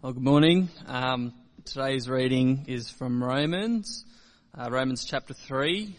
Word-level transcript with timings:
Well, 0.00 0.12
good 0.12 0.22
morning. 0.22 0.68
Um, 0.86 1.34
today's 1.64 2.08
reading 2.08 2.66
is 2.68 2.88
from 2.88 3.20
Romans, 3.20 4.04
uh, 4.56 4.70
Romans 4.70 5.04
chapter 5.04 5.34
3, 5.34 5.92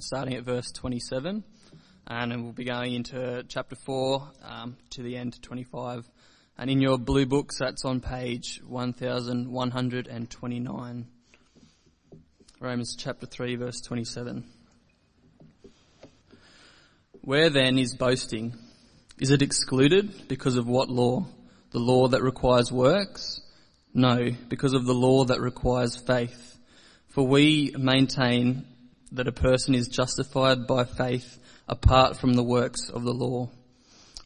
starting 0.00 0.34
at 0.34 0.44
verse 0.44 0.70
27, 0.70 1.42
and 2.06 2.44
we'll 2.44 2.52
be 2.52 2.64
going 2.64 2.92
into 2.92 3.42
chapter 3.48 3.74
4 3.74 4.32
um, 4.44 4.76
to 4.90 5.02
the 5.02 5.16
end, 5.16 5.40
25. 5.40 6.06
And 6.58 6.68
in 6.68 6.82
your 6.82 6.98
blue 6.98 7.24
books, 7.24 7.56
that's 7.56 7.86
on 7.86 8.02
page 8.02 8.60
1129. 8.66 11.06
Romans 12.60 12.96
chapter 12.98 13.24
3, 13.24 13.56
verse 13.56 13.80
27. 13.80 14.44
Where 17.22 17.48
then 17.48 17.78
is 17.78 17.94
boasting? 17.94 18.58
Is 19.18 19.30
it 19.30 19.40
excluded 19.40 20.28
because 20.28 20.58
of 20.58 20.68
what 20.68 20.90
law? 20.90 21.24
The 21.70 21.78
law 21.78 22.08
that 22.08 22.22
requires 22.22 22.72
works? 22.72 23.40
No, 23.92 24.30
because 24.48 24.74
of 24.74 24.86
the 24.86 24.94
law 24.94 25.24
that 25.24 25.40
requires 25.40 25.96
faith. 25.96 26.58
For 27.08 27.26
we 27.26 27.74
maintain 27.78 28.64
that 29.12 29.28
a 29.28 29.32
person 29.32 29.74
is 29.74 29.88
justified 29.88 30.66
by 30.66 30.84
faith 30.84 31.38
apart 31.66 32.16
from 32.16 32.34
the 32.34 32.42
works 32.42 32.88
of 32.88 33.02
the 33.02 33.12
law. 33.12 33.50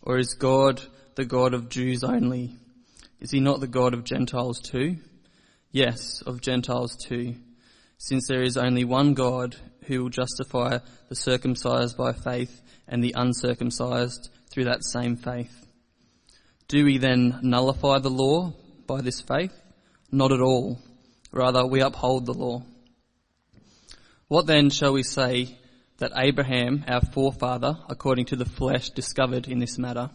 Or 0.03 0.19
is 0.19 0.35
God 0.35 0.83
the 1.15 1.25
God 1.25 1.55
of 1.55 1.69
Jews 1.69 2.05
only? 2.05 2.55
Is 3.21 3.31
he 3.31 3.41
not 3.41 3.61
the 3.61 3.69
God 3.69 3.95
of 3.95 4.05
Gentiles 4.05 4.61
too? 4.61 4.97
Yes, 5.71 6.23
of 6.23 6.41
Gentiles 6.41 6.97
too. 6.97 7.37
Since 7.99 8.27
there 8.29 8.43
is 8.43 8.57
only 8.57 8.85
one 8.85 9.15
God 9.15 9.57
who 9.85 10.03
will 10.03 10.11
justify 10.11 10.79
the 11.09 11.17
circumcised 11.17 11.97
by 11.97 12.13
faith 12.13 12.61
and 12.89 13.03
the 13.03 13.15
uncircumcised 13.17 14.29
through 14.51 14.65
that 14.65 14.85
same 14.85 15.17
faith. 15.17 15.62
Do 16.73 16.87
we 16.87 16.97
then 16.97 17.39
nullify 17.43 17.99
the 17.99 18.09
law 18.09 18.55
by 18.87 19.03
this 19.03 19.21
faith? 19.21 19.53
Not 20.11 20.33
at 20.33 20.41
all. 20.41 20.79
Rather, 21.31 21.67
we 21.67 21.83
uphold 21.83 22.25
the 22.25 22.33
law. 22.33 22.63
What 24.29 24.47
then 24.47 24.71
shall 24.71 24.95
we 24.95 25.03
say 25.03 25.59
that 25.99 26.13
Abraham, 26.17 26.83
our 26.89 27.03
forefather, 27.03 27.77
according 27.91 28.25
to 28.25 28.37
the 28.37 28.47
flesh, 28.47 28.89
discovered 28.89 29.49
in 29.49 29.59
this 29.59 29.77
matter? 29.77 30.09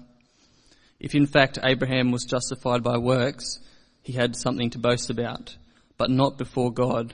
If 0.99 1.13
in 1.13 1.27
fact 1.27 1.59
Abraham 1.63 2.09
was 2.09 2.25
justified 2.25 2.81
by 2.81 2.97
works, 2.97 3.59
he 4.01 4.13
had 4.13 4.35
something 4.35 4.71
to 4.71 4.79
boast 4.79 5.11
about, 5.11 5.55
but 5.95 6.09
not 6.09 6.39
before 6.39 6.73
God. 6.73 7.13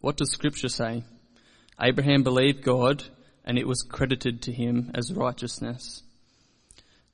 What 0.00 0.18
does 0.18 0.30
scripture 0.30 0.68
say? 0.68 1.02
Abraham 1.80 2.22
believed 2.22 2.62
God, 2.62 3.04
and 3.42 3.56
it 3.56 3.66
was 3.66 3.88
credited 3.88 4.42
to 4.42 4.52
him 4.52 4.90
as 4.94 5.14
righteousness. 5.14 6.02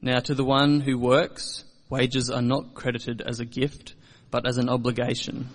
Now 0.02 0.20
to 0.20 0.34
the 0.34 0.44
one 0.44 0.80
who 0.80 0.98
works, 0.98 1.64
wages 1.88 2.30
are 2.30 2.42
not 2.42 2.74
credited 2.74 3.20
as 3.20 3.40
a 3.40 3.44
gift, 3.44 3.94
but 4.30 4.46
as 4.46 4.56
an 4.56 4.68
obligation. 4.68 5.48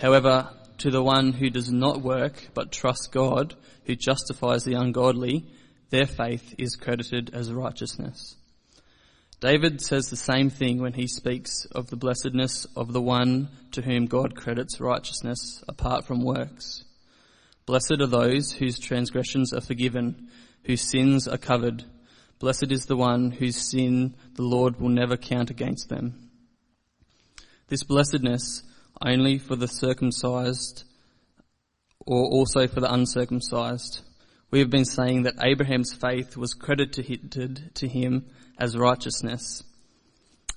However, 0.00 0.50
to 0.78 0.90
the 0.90 1.02
one 1.02 1.32
who 1.32 1.50
does 1.50 1.70
not 1.70 2.00
work, 2.00 2.48
but 2.54 2.72
trusts 2.72 3.06
God, 3.06 3.54
who 3.86 3.94
justifies 3.96 4.64
the 4.64 4.74
ungodly, 4.74 5.44
their 5.90 6.06
faith 6.06 6.54
is 6.58 6.76
credited 6.76 7.30
as 7.34 7.52
righteousness. 7.52 8.36
David 9.40 9.80
says 9.80 10.08
the 10.08 10.16
same 10.16 10.50
thing 10.50 10.80
when 10.80 10.92
he 10.92 11.08
speaks 11.08 11.66
of 11.72 11.88
the 11.88 11.96
blessedness 11.96 12.64
of 12.76 12.92
the 12.92 13.02
one 13.02 13.48
to 13.72 13.82
whom 13.82 14.06
God 14.06 14.36
credits 14.36 14.80
righteousness 14.80 15.64
apart 15.68 16.06
from 16.06 16.24
works. 16.24 16.84
Blessed 17.66 18.00
are 18.00 18.06
those 18.06 18.52
whose 18.52 18.78
transgressions 18.78 19.52
are 19.52 19.60
forgiven, 19.60 20.28
whose 20.64 20.82
sins 20.82 21.26
are 21.26 21.38
covered. 21.38 21.84
Blessed 22.42 22.72
is 22.72 22.86
the 22.86 22.96
one 22.96 23.30
whose 23.30 23.70
sin 23.70 24.16
the 24.34 24.42
Lord 24.42 24.80
will 24.80 24.88
never 24.88 25.16
count 25.16 25.50
against 25.50 25.88
them. 25.88 26.28
This 27.68 27.84
blessedness 27.84 28.64
only 29.00 29.38
for 29.38 29.54
the 29.54 29.68
circumcised 29.68 30.82
or 32.00 32.24
also 32.24 32.66
for 32.66 32.80
the 32.80 32.92
uncircumcised. 32.92 34.00
We 34.50 34.58
have 34.58 34.70
been 34.70 34.84
saying 34.84 35.22
that 35.22 35.36
Abraham's 35.40 35.92
faith 35.92 36.36
was 36.36 36.54
credited 36.54 37.70
to 37.76 37.86
him 37.86 38.26
as 38.58 38.76
righteousness. 38.76 39.62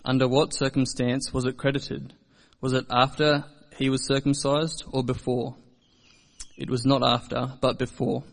Under 0.03 0.28
what 0.28 0.56
circumstance 0.56 1.31
was 1.31 1.45
it 1.45 1.56
credited? 1.56 2.16
Was 2.62 2.74
it 2.74 2.88
after 2.90 3.45
he 3.78 3.91
was 3.91 4.07
circumcised 4.07 4.85
or 4.91 5.03
before? 5.03 5.56
It 6.57 6.68
was 6.68 6.84
not 6.84 7.03
after, 7.03 7.53
but 7.62 7.78
before. 7.78 8.24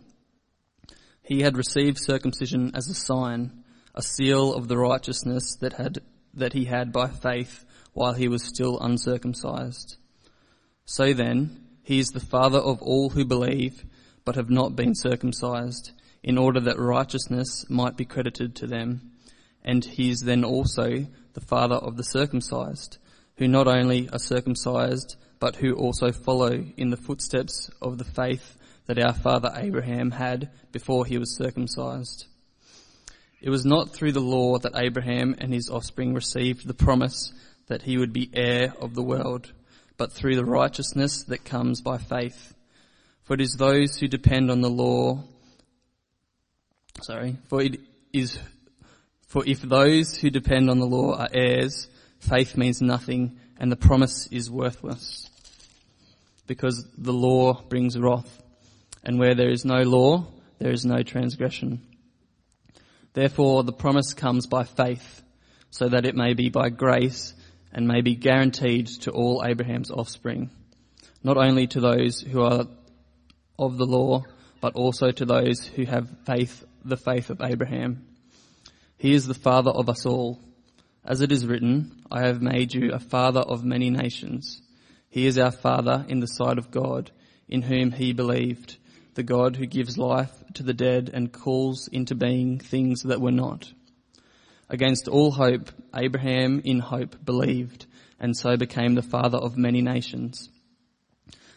He 1.32 1.40
had 1.40 1.56
received 1.56 1.96
circumcision 1.98 2.72
as 2.74 2.88
a 2.88 2.94
sign, 2.94 3.64
a 3.94 4.02
seal 4.02 4.52
of 4.52 4.68
the 4.68 4.76
righteousness 4.76 5.56
that 5.62 5.72
had, 5.72 6.00
that 6.34 6.52
he 6.52 6.66
had 6.66 6.92
by 6.92 7.08
faith 7.08 7.64
while 7.94 8.12
he 8.12 8.28
was 8.28 8.42
still 8.42 8.78
uncircumcised. 8.78 9.96
So 10.84 11.14
then, 11.14 11.68
he 11.82 11.98
is 11.98 12.08
the 12.08 12.20
father 12.20 12.58
of 12.58 12.82
all 12.82 13.08
who 13.08 13.24
believe, 13.24 13.86
but 14.26 14.34
have 14.34 14.50
not 14.50 14.76
been 14.76 14.94
circumcised, 14.94 15.92
in 16.22 16.36
order 16.36 16.60
that 16.60 16.78
righteousness 16.78 17.64
might 17.70 17.96
be 17.96 18.04
credited 18.04 18.54
to 18.56 18.66
them. 18.66 19.12
And 19.64 19.86
he 19.86 20.10
is 20.10 20.20
then 20.20 20.44
also 20.44 21.06
the 21.32 21.40
father 21.40 21.76
of 21.76 21.96
the 21.96 22.04
circumcised, 22.04 22.98
who 23.36 23.48
not 23.48 23.66
only 23.66 24.06
are 24.10 24.18
circumcised, 24.18 25.16
but 25.40 25.56
who 25.56 25.72
also 25.76 26.12
follow 26.12 26.62
in 26.76 26.90
the 26.90 26.98
footsteps 26.98 27.70
of 27.80 27.96
the 27.96 28.04
faith 28.04 28.58
that 28.86 28.98
our 28.98 29.12
father 29.12 29.52
Abraham 29.54 30.10
had 30.10 30.50
before 30.72 31.06
he 31.06 31.18
was 31.18 31.36
circumcised. 31.36 32.26
It 33.40 33.50
was 33.50 33.64
not 33.64 33.92
through 33.92 34.12
the 34.12 34.20
law 34.20 34.58
that 34.58 34.76
Abraham 34.76 35.34
and 35.38 35.52
his 35.52 35.68
offspring 35.68 36.14
received 36.14 36.66
the 36.66 36.74
promise 36.74 37.32
that 37.66 37.82
he 37.82 37.98
would 37.98 38.12
be 38.12 38.30
heir 38.32 38.74
of 38.80 38.94
the 38.94 39.02
world, 39.02 39.52
but 39.96 40.12
through 40.12 40.36
the 40.36 40.44
righteousness 40.44 41.24
that 41.24 41.44
comes 41.44 41.80
by 41.80 41.98
faith. 41.98 42.54
For 43.24 43.34
it 43.34 43.40
is 43.40 43.54
those 43.54 43.96
who 43.98 44.08
depend 44.08 44.50
on 44.50 44.60
the 44.60 44.70
law, 44.70 45.22
sorry, 47.02 47.36
for 47.48 47.62
it 47.62 47.80
is, 48.12 48.38
for 49.26 49.44
if 49.46 49.62
those 49.62 50.16
who 50.16 50.30
depend 50.30 50.70
on 50.70 50.78
the 50.78 50.86
law 50.86 51.16
are 51.16 51.28
heirs, 51.32 51.88
faith 52.18 52.56
means 52.56 52.80
nothing 52.82 53.38
and 53.58 53.70
the 53.70 53.76
promise 53.76 54.28
is 54.30 54.50
worthless. 54.50 55.28
Because 56.46 56.84
the 56.98 57.12
law 57.12 57.54
brings 57.62 57.98
wrath 57.98 58.41
and 59.04 59.18
where 59.18 59.34
there 59.34 59.50
is 59.50 59.64
no 59.64 59.82
law, 59.82 60.26
there 60.58 60.72
is 60.72 60.84
no 60.84 61.02
transgression. 61.02 61.80
Therefore, 63.14 63.62
the 63.62 63.72
promise 63.72 64.14
comes 64.14 64.46
by 64.46 64.64
faith, 64.64 65.22
so 65.70 65.88
that 65.88 66.06
it 66.06 66.14
may 66.14 66.34
be 66.34 66.48
by 66.48 66.68
grace 66.68 67.34
and 67.72 67.88
may 67.88 68.00
be 68.00 68.14
guaranteed 68.14 68.86
to 68.86 69.10
all 69.10 69.42
Abraham's 69.44 69.90
offspring, 69.90 70.50
not 71.22 71.36
only 71.36 71.66
to 71.68 71.80
those 71.80 72.20
who 72.20 72.42
are 72.42 72.66
of 73.58 73.76
the 73.76 73.86
law, 73.86 74.24
but 74.60 74.74
also 74.74 75.10
to 75.10 75.24
those 75.24 75.64
who 75.64 75.84
have 75.84 76.08
faith, 76.24 76.64
the 76.84 76.96
faith 76.96 77.30
of 77.30 77.40
Abraham. 77.42 78.06
He 78.98 79.14
is 79.14 79.26
the 79.26 79.34
father 79.34 79.70
of 79.70 79.88
us 79.88 80.06
all. 80.06 80.38
As 81.04 81.20
it 81.20 81.32
is 81.32 81.46
written, 81.46 82.04
I 82.10 82.26
have 82.26 82.40
made 82.40 82.72
you 82.72 82.92
a 82.92 83.00
father 83.00 83.40
of 83.40 83.64
many 83.64 83.90
nations. 83.90 84.62
He 85.08 85.26
is 85.26 85.36
our 85.36 85.50
father 85.50 86.04
in 86.08 86.20
the 86.20 86.28
sight 86.28 86.58
of 86.58 86.70
God, 86.70 87.10
in 87.48 87.62
whom 87.62 87.90
he 87.90 88.12
believed 88.12 88.76
the 89.14 89.22
God 89.22 89.56
who 89.56 89.66
gives 89.66 89.98
life 89.98 90.32
to 90.54 90.62
the 90.62 90.74
dead 90.74 91.10
and 91.12 91.32
calls 91.32 91.88
into 91.88 92.14
being 92.14 92.58
things 92.58 93.02
that 93.02 93.20
were 93.20 93.30
not. 93.30 93.70
Against 94.68 95.08
all 95.08 95.30
hope, 95.30 95.70
Abraham 95.94 96.62
in 96.64 96.78
hope 96.78 97.22
believed 97.24 97.86
and 98.18 98.36
so 98.36 98.56
became 98.56 98.94
the 98.94 99.02
father 99.02 99.36
of 99.36 99.58
many 99.58 99.82
nations. 99.82 100.48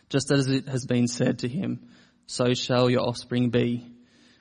Just 0.10 0.32
as 0.32 0.48
it 0.48 0.68
has 0.68 0.86
been 0.86 1.08
said 1.08 1.40
to 1.40 1.48
him, 1.48 1.88
so 2.28 2.54
shall 2.54 2.90
your 2.90 3.08
offspring 3.08 3.52
be. 3.52 3.86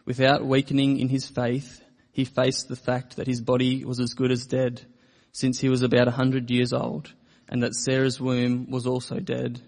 Without 0.06 0.44
weakening 0.44 0.98
in 0.98 1.08
his 1.08 1.26
faith, 1.26 1.82
he 2.12 2.24
faced 2.24 2.68
the 2.68 2.76
fact 2.76 3.16
that 3.16 3.26
his 3.26 3.40
body 3.40 3.84
was 3.84 4.00
as 4.00 4.14
good 4.14 4.30
as 4.30 4.46
dead, 4.46 4.80
since 5.32 5.60
he 5.60 5.68
was 5.68 5.82
about 5.82 6.08
a 6.08 6.12
hundred 6.12 6.50
years 6.50 6.72
old, 6.72 7.12
and 7.48 7.62
that 7.62 7.74
Sarah's 7.74 8.20
womb 8.20 8.70
was 8.70 8.86
also 8.86 9.20
dead. 9.20 9.60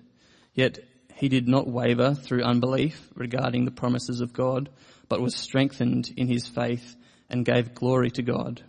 Yet 0.54 0.78
he 1.16 1.28
did 1.30 1.48
not 1.48 1.66
waver 1.66 2.14
through 2.14 2.42
unbelief 2.42 3.08
regarding 3.14 3.64
the 3.64 3.70
promises 3.70 4.20
of 4.20 4.34
God, 4.34 4.68
but 5.08 5.20
was 5.20 5.34
strengthened 5.34 6.12
in 6.16 6.28
his 6.28 6.46
faith 6.46 6.94
and 7.30 7.44
gave 7.44 7.74
glory 7.74 8.10
to 8.10 8.22
God, 8.22 8.62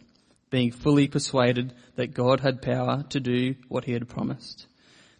being 0.50 0.72
fully 0.72 1.10
persuaded 1.10 1.74
that 1.96 2.14
God 2.14 2.40
had 2.40 2.62
power 2.62 3.04
to 3.10 3.20
do 3.20 3.56
what 3.68 3.84
he 3.84 3.92
had 3.92 4.08
promised. 4.08 4.66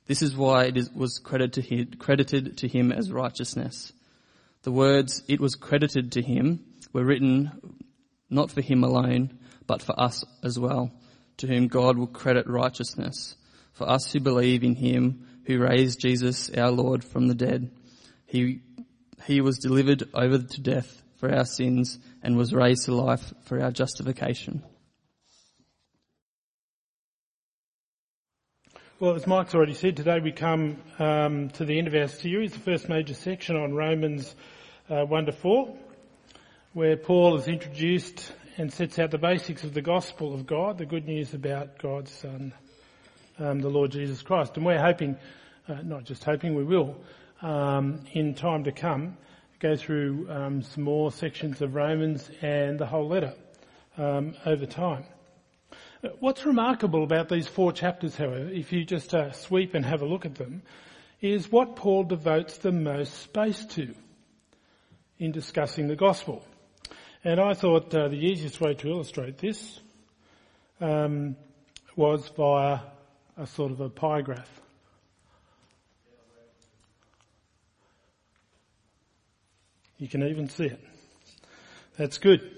This 0.06 0.22
is 0.22 0.38
why 0.38 0.66
it 0.66 0.96
was 0.96 1.20
credited 1.20 2.58
to 2.58 2.68
him 2.68 2.92
as 2.94 3.12
righteousness. 3.12 3.92
The 4.64 4.72
words, 4.72 5.22
it 5.28 5.42
was 5.42 5.56
credited 5.56 6.14
to 6.14 6.22
him, 6.22 6.64
were 6.94 7.04
written 7.04 7.82
not 8.30 8.52
for 8.52 8.62
him 8.62 8.86
alone, 8.86 9.38
but 9.66 9.82
for 9.82 10.00
us 10.00 10.24
as 10.44 10.58
well, 10.58 10.94
to 11.38 11.48
whom 11.48 11.68
God 11.68 11.98
will 11.98 12.08
credit 12.08 12.48
righteousness, 12.48 13.36
for 13.74 13.90
us 13.90 14.14
who 14.14 14.22
believe 14.22 14.64
in 14.64 14.76
him 14.76 15.28
who 15.48 15.60
raised 15.60 16.02
Jesus, 16.02 16.50
our 16.50 16.72
Lord, 16.72 17.06
from 17.06 17.30
the 17.30 17.34
dead. 17.34 17.72
He, 18.26 18.60
he 19.26 19.40
was 19.40 19.60
delivered 19.60 20.04
over 20.14 20.40
to 20.40 20.62
death 20.62 21.02
for 21.16 21.34
our 21.34 21.46
sins 21.46 21.98
and 22.22 22.36
was 22.36 22.54
raised 22.54 22.86
to 22.86 22.94
life 22.94 23.34
for 23.46 23.62
our 23.62 23.72
justification. 23.72 24.62
Well, 29.00 29.16
as 29.16 29.26
Mike's 29.26 29.56
already 29.56 29.74
said, 29.74 29.96
today 29.96 30.20
we 30.20 30.34
come 30.34 30.82
um, 31.00 31.50
to 31.52 31.64
the 31.64 31.78
end 31.78 31.88
of 31.88 31.96
our 31.96 32.10
series, 32.10 32.52
the 32.52 32.60
first 32.60 32.90
major 32.90 33.14
section 33.14 33.56
on 33.56 33.74
Romans 33.74 34.36
uh, 34.90 35.06
1 35.06 35.28
to 35.28 35.32
4, 35.32 35.78
where 36.74 36.98
Paul 36.98 37.38
is 37.38 37.48
introduced 37.48 38.34
and 38.58 38.74
sets 38.74 39.00
out 39.00 39.12
the 39.12 39.18
basics 39.18 39.64
of 39.64 39.74
the 39.74 39.82
gospel 39.82 40.34
of 40.34 40.46
God, 40.46 40.78
the 40.78 40.86
good 40.86 41.06
news 41.06 41.34
about 41.34 41.78
God's 41.78 42.12
Son, 42.12 42.54
um, 43.40 43.60
the 43.60 43.70
Lord 43.70 43.92
Jesus 43.92 44.22
Christ. 44.22 44.58
And 44.58 44.66
we're 44.66 44.80
hoping, 44.80 45.18
uh, 45.68 45.76
not 45.84 46.04
just 46.04 46.24
hoping, 46.24 46.56
we 46.56 46.64
will, 46.64 46.96
um, 47.42 48.02
in 48.14 48.34
time 48.34 48.64
to 48.64 48.72
come, 48.72 49.18
go 49.60 49.76
through 49.76 50.28
um, 50.30 50.62
some 50.62 50.84
more 50.84 51.12
sections 51.12 51.62
of 51.62 51.76
Romans 51.76 52.30
and 52.42 52.80
the 52.80 52.86
whole 52.86 53.08
letter 53.08 53.34
um, 53.98 54.36
over 54.46 54.66
time. 54.66 55.06
What's 56.20 56.46
remarkable 56.46 57.04
about 57.04 57.28
these 57.28 57.48
four 57.48 57.72
chapters, 57.72 58.16
however, 58.16 58.50
if 58.50 58.72
you 58.72 58.86
just 58.86 59.16
uh, 59.16 59.32
sweep 59.32 59.74
and 59.74 59.84
have 59.84 60.02
a 60.02 60.06
look 60.06 60.26
at 60.26 60.36
them, 60.36 60.62
is 61.22 61.52
what 61.52 61.76
Paul 61.76 62.04
devotes 62.04 62.60
the 62.60 62.72
most 62.72 63.14
space 63.16 63.66
to 63.66 63.96
in 65.18 65.32
discussing 65.32 65.88
the 65.88 65.96
gospel. 65.96 66.46
And 67.24 67.40
I 67.40 67.56
thought 67.56 67.94
uh, 67.96 68.10
the 68.10 68.16
easiest 68.16 68.62
way 68.62 68.76
to 68.76 68.90
illustrate 68.90 69.40
this 69.40 69.80
um, 70.80 71.36
was 71.96 72.30
via 72.38 72.82
a 73.38 73.46
sort 73.46 73.72
of 73.72 73.80
a 73.80 73.90
pie 73.90 74.22
graph. 74.22 74.62
You 80.00 80.08
can 80.08 80.24
even 80.24 80.50
see 80.50 80.66
it. 80.66 80.80
That's 81.98 82.18
good. 82.20 82.52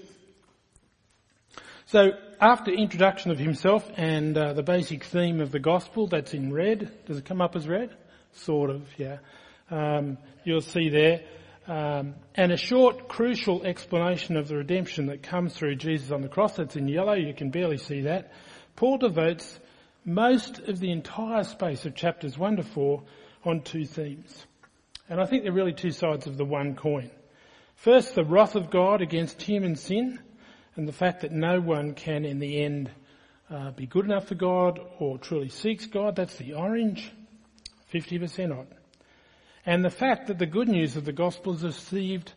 So 1.86 2.10
after 2.40 2.70
introduction 2.70 3.30
of 3.30 3.38
himself 3.38 3.90
and 3.96 4.36
uh, 4.36 4.52
the 4.52 4.62
basic 4.62 5.04
theme 5.04 5.40
of 5.40 5.50
the 5.50 5.58
gospel, 5.58 6.06
that's 6.06 6.34
in 6.34 6.52
red. 6.52 6.90
Does 7.06 7.18
it 7.18 7.24
come 7.24 7.40
up 7.40 7.56
as 7.56 7.66
red? 7.66 7.94
Sort 8.32 8.70
of, 8.70 8.82
yeah. 8.96 9.18
Um, 9.70 10.18
you'll 10.44 10.60
see 10.60 10.88
there. 10.90 11.22
Um, 11.66 12.14
and 12.34 12.52
a 12.52 12.56
short, 12.56 13.08
crucial 13.08 13.64
explanation 13.64 14.36
of 14.36 14.48
the 14.48 14.56
redemption 14.56 15.06
that 15.06 15.22
comes 15.22 15.54
through 15.54 15.76
Jesus 15.76 16.10
on 16.10 16.20
the 16.20 16.28
cross. 16.28 16.56
That's 16.56 16.76
in 16.76 16.88
yellow. 16.88 17.14
You 17.14 17.34
can 17.34 17.50
barely 17.50 17.78
see 17.78 18.02
that. 18.02 18.32
Paul 18.76 18.98
devotes 18.98 19.58
most 20.04 20.58
of 20.60 20.80
the 20.80 20.90
entire 20.90 21.44
space 21.44 21.84
of 21.84 21.94
chapters 21.94 22.38
one 22.38 22.56
to 22.56 22.62
four 22.62 23.02
on 23.44 23.62
two 23.62 23.84
themes. 23.84 24.46
And 25.08 25.20
I 25.20 25.26
think 25.26 25.42
they're 25.42 25.52
really 25.52 25.72
two 25.72 25.90
sides 25.90 26.26
of 26.26 26.36
the 26.36 26.44
one 26.44 26.76
coin. 26.76 27.10
First, 27.76 28.14
the 28.14 28.24
wrath 28.24 28.54
of 28.54 28.70
God 28.70 29.02
against 29.02 29.42
human 29.42 29.76
sin 29.76 30.18
and 30.76 30.86
the 30.86 30.92
fact 30.92 31.22
that 31.22 31.32
no 31.32 31.60
one 31.60 31.94
can 31.94 32.24
in 32.24 32.38
the 32.38 32.62
end 32.62 32.90
uh, 33.50 33.72
be 33.72 33.86
good 33.86 34.04
enough 34.04 34.28
for 34.28 34.34
God 34.34 34.78
or 34.98 35.18
truly 35.18 35.48
seeks 35.48 35.86
God, 35.86 36.14
that's 36.14 36.36
the 36.36 36.54
orange, 36.54 37.10
50% 37.92 38.56
on. 38.56 38.66
And 39.66 39.84
the 39.84 39.90
fact 39.90 40.28
that 40.28 40.38
the 40.38 40.46
good 40.46 40.68
news 40.68 40.96
of 40.96 41.04
the 41.04 41.12
gospel 41.12 41.54
is 41.54 41.64
received 41.64 42.32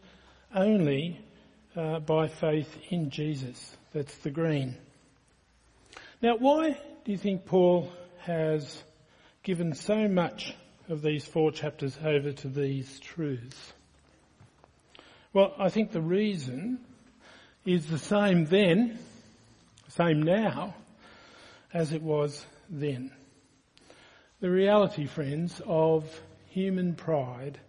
only 0.54 1.20
uh, 1.76 2.00
by 2.00 2.28
faith 2.28 2.76
in 2.90 3.10
Jesus, 3.10 3.78
that's 3.94 4.16
the 4.18 4.32
green. 4.32 4.76
Now 6.22 6.38
why 6.38 6.78
do 7.06 7.12
you 7.12 7.18
think 7.18 7.46
Paul 7.46 7.92
has 8.20 8.82
given 9.44 9.74
so 9.74 10.08
much 10.08 10.56
of 10.88 11.02
these 11.02 11.26
four 11.26 11.52
chapters 11.52 11.98
over 12.02 12.32
to 12.32 12.48
these 12.48 13.00
truths? 13.02 13.74
Well, 15.34 15.54
I 15.60 15.68
think 15.70 15.92
the 15.92 16.02
reason 16.02 16.80
is 17.66 17.88
the 17.88 18.00
same 18.00 18.46
then, 18.46 19.00
same 19.90 20.24
now, 20.24 20.76
as 21.74 21.92
it 21.92 22.02
was 22.02 22.46
then. 22.70 23.12
The 24.40 24.50
reality, 24.50 25.06
friends, 25.06 25.62
of 25.66 26.22
human 26.50 26.96
pride 26.96 27.60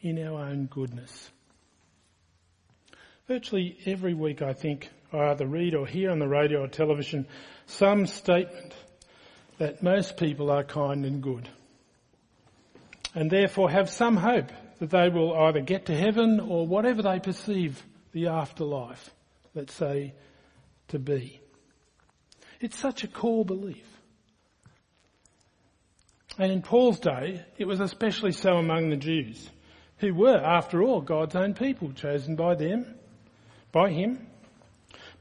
in 0.00 0.24
our 0.26 0.40
own 0.40 0.66
goodness. 0.66 1.30
Virtually 3.28 3.76
every 3.86 4.14
week, 4.14 4.42
I 4.42 4.54
think, 4.54 4.88
I 5.12 5.30
either 5.30 5.46
read 5.46 5.74
or 5.74 5.86
hear 5.86 6.10
on 6.10 6.18
the 6.18 6.28
radio 6.28 6.64
or 6.64 6.68
television 6.68 7.26
some 7.66 8.06
statement 8.06 8.74
that 9.58 9.82
most 9.82 10.16
people 10.16 10.50
are 10.50 10.64
kind 10.64 11.04
and 11.04 11.22
good 11.22 11.48
and 13.14 13.30
therefore 13.30 13.70
have 13.70 13.88
some 13.88 14.16
hope 14.16 14.50
that 14.78 14.90
they 14.90 15.08
will 15.08 15.34
either 15.34 15.60
get 15.60 15.86
to 15.86 15.96
heaven 15.96 16.40
or 16.40 16.66
whatever 16.66 17.02
they 17.02 17.18
perceive 17.18 17.82
the 18.12 18.28
afterlife 18.28 19.10
let's 19.56 19.72
say, 19.72 20.14
to 20.88 20.98
be. 21.00 21.40
It's 22.60 22.78
such 22.78 23.02
a 23.02 23.08
core 23.08 23.44
belief. 23.44 23.84
And 26.38 26.52
in 26.52 26.62
Paul's 26.62 27.00
day, 27.00 27.42
it 27.56 27.64
was 27.64 27.80
especially 27.80 28.32
so 28.32 28.58
among 28.58 28.90
the 28.90 28.96
Jews, 28.96 29.50
who 29.98 30.14
were, 30.14 30.36
after 30.36 30.82
all, 30.82 31.00
God's 31.00 31.34
own 31.34 31.54
people, 31.54 31.90
chosen 31.92 32.36
by 32.36 32.54
them, 32.54 32.94
by 33.72 33.90
him. 33.90 34.26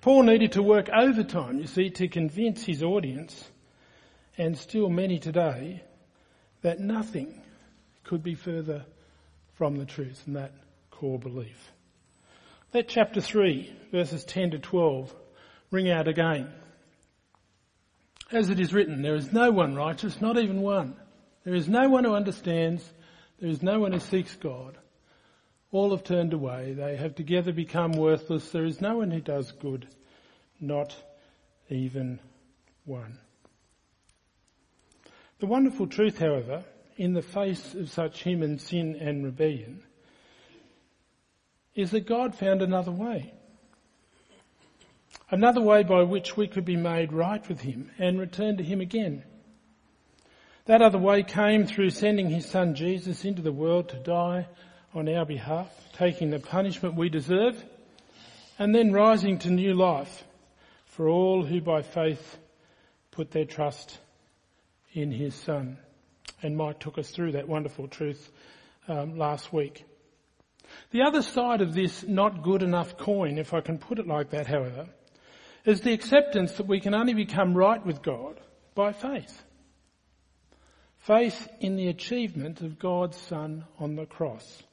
Paul 0.01 0.23
needed 0.23 0.53
to 0.53 0.63
work 0.63 0.89
overtime, 0.89 1.59
you 1.59 1.67
see, 1.67 1.89
to 1.91 2.07
convince 2.07 2.63
his 2.63 2.83
audience, 2.83 3.49
and 4.37 4.57
still 4.57 4.89
many 4.89 5.19
today, 5.19 5.83
that 6.61 6.79
nothing 6.79 7.41
could 8.03 8.21
be 8.21 8.35
further 8.35 8.85
from 9.55 9.77
the 9.77 9.85
truth 9.85 10.25
than 10.25 10.35
that 10.35 10.51
core 10.91 11.19
belief. 11.19 11.71
Let 12.73 12.87
chapter 12.87 13.21
3, 13.21 13.73
verses 13.91 14.23
10 14.25 14.51
to 14.51 14.59
12 14.59 15.15
ring 15.71 15.89
out 15.89 16.07
again. 16.07 16.51
As 18.31 18.49
it 18.49 18.59
is 18.59 18.73
written, 18.73 19.01
there 19.01 19.15
is 19.15 19.31
no 19.31 19.51
one 19.51 19.75
righteous, 19.75 20.19
not 20.19 20.37
even 20.37 20.61
one. 20.61 20.95
There 21.43 21.53
is 21.53 21.69
no 21.69 21.87
one 21.89 22.03
who 22.03 22.15
understands. 22.15 22.83
There 23.39 23.49
is 23.49 23.61
no 23.61 23.79
one 23.79 23.91
who 23.91 23.99
seeks 23.99 24.35
God. 24.35 24.77
All 25.71 25.91
have 25.91 26.03
turned 26.03 26.33
away. 26.33 26.73
They 26.73 26.95
have 26.95 27.15
together 27.15 27.51
become 27.51 27.93
worthless. 27.93 28.51
There 28.51 28.65
is 28.65 28.81
no 28.81 28.97
one 28.97 29.11
who 29.11 29.21
does 29.21 29.51
good, 29.51 29.87
not 30.59 30.95
even 31.69 32.19
one. 32.85 33.19
The 35.39 35.47
wonderful 35.47 35.87
truth, 35.87 36.19
however, 36.19 36.63
in 36.97 37.13
the 37.13 37.21
face 37.21 37.73
of 37.75 37.89
such 37.89 38.23
human 38.23 38.59
sin 38.59 38.95
and 38.95 39.25
rebellion, 39.25 39.83
is 41.75 41.91
that 41.91 42.07
God 42.07 42.35
found 42.35 42.61
another 42.61 42.91
way. 42.91 43.33
Another 45.29 45.61
way 45.61 45.83
by 45.83 46.03
which 46.03 46.37
we 46.37 46.47
could 46.47 46.65
be 46.65 46.77
made 46.77 47.11
right 47.11 47.47
with 47.49 47.61
Him 47.61 47.91
and 47.97 48.19
return 48.19 48.57
to 48.57 48.63
Him 48.63 48.79
again. 48.79 49.23
That 50.65 50.81
other 50.81 50.97
way 50.97 51.23
came 51.23 51.65
through 51.65 51.89
sending 51.89 52.29
His 52.29 52.45
Son 52.45 52.75
Jesus 52.75 53.25
into 53.25 53.41
the 53.41 53.51
world 53.51 53.89
to 53.89 53.97
die 53.97 54.47
on 54.95 55.09
our 55.09 55.25
behalf, 55.25 55.67
taking 55.93 56.29
the 56.29 56.39
punishment 56.39 56.95
we 56.95 57.09
deserve, 57.09 57.61
and 58.57 58.73
then 58.73 58.93
rising 58.93 59.37
to 59.39 59.49
new 59.49 59.73
life 59.73 60.23
for 60.85 61.09
all 61.09 61.43
who 61.43 61.59
by 61.59 61.81
faith 61.81 62.37
put 63.11 63.31
their 63.31 63.45
trust 63.45 63.97
in 64.93 65.11
His 65.11 65.35
Son. 65.35 65.77
And 66.41 66.55
Mike 66.55 66.79
took 66.79 66.97
us 66.97 67.11
through 67.11 67.33
that 67.33 67.49
wonderful 67.49 67.87
truth 67.89 68.31
um, 68.87 69.17
last 69.17 69.51
week. 69.51 69.83
The 70.91 71.01
other 71.01 71.21
side 71.21 71.61
of 71.61 71.73
this 71.73 72.03
not 72.03 72.43
good 72.43 72.63
enough 72.63 72.97
coin, 72.97 73.37
if 73.37 73.53
I 73.53 73.61
can 73.61 73.77
put 73.77 73.99
it 73.99 74.07
like 74.07 74.29
that, 74.29 74.47
however, 74.47 74.87
is 75.65 75.81
the 75.81 75.93
acceptance 75.93 76.53
that 76.53 76.67
we 76.67 76.79
can 76.79 76.93
only 76.93 77.13
become 77.13 77.53
right 77.53 77.85
with 77.85 78.01
God 78.01 78.39
by 78.73 78.93
faith. 78.93 79.43
Faith 80.99 81.47
in 81.59 81.75
the 81.75 81.87
achievement 81.87 82.61
of 82.61 82.79
God's 82.79 83.17
Son 83.17 83.65
on 83.77 83.95
the 83.95 84.05
cross 84.05 84.63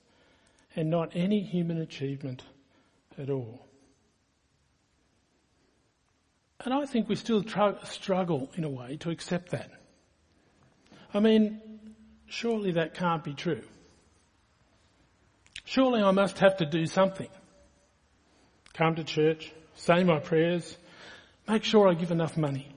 and 0.75 0.91
not 0.91 1.13
any 1.15 1.41
human 1.41 1.79
achievement 1.81 2.43
at 3.19 3.31
all. 3.31 3.67
And 6.65 6.73
I 6.73 6.87
think 6.87 7.09
we 7.09 7.17
still 7.17 7.43
tr- 7.43 7.85
struggle 7.85 8.51
in 8.55 8.65
a 8.65 8.69
way 8.69 8.97
to 8.99 9.11
accept 9.11 9.51
that. 9.51 9.71
I 11.13 11.21
mean, 11.21 11.61
surely 12.27 12.73
that 12.73 12.95
can't 12.95 13.25
be 13.25 13.35
true. 13.35 13.63
Surely 15.65 16.03
I 16.03 16.11
must 16.13 16.39
have 16.39 16.57
to 16.59 16.67
do 16.67 16.87
something. 16.87 17.29
Come 18.75 18.95
to 18.95 19.05
church, 19.05 19.53
say 19.75 20.05
my 20.05 20.19
prayers, 20.19 20.77
make 21.49 21.65
sure 21.65 21.89
I 21.89 21.95
give 21.95 22.11
enough 22.11 22.37
money. 22.37 22.69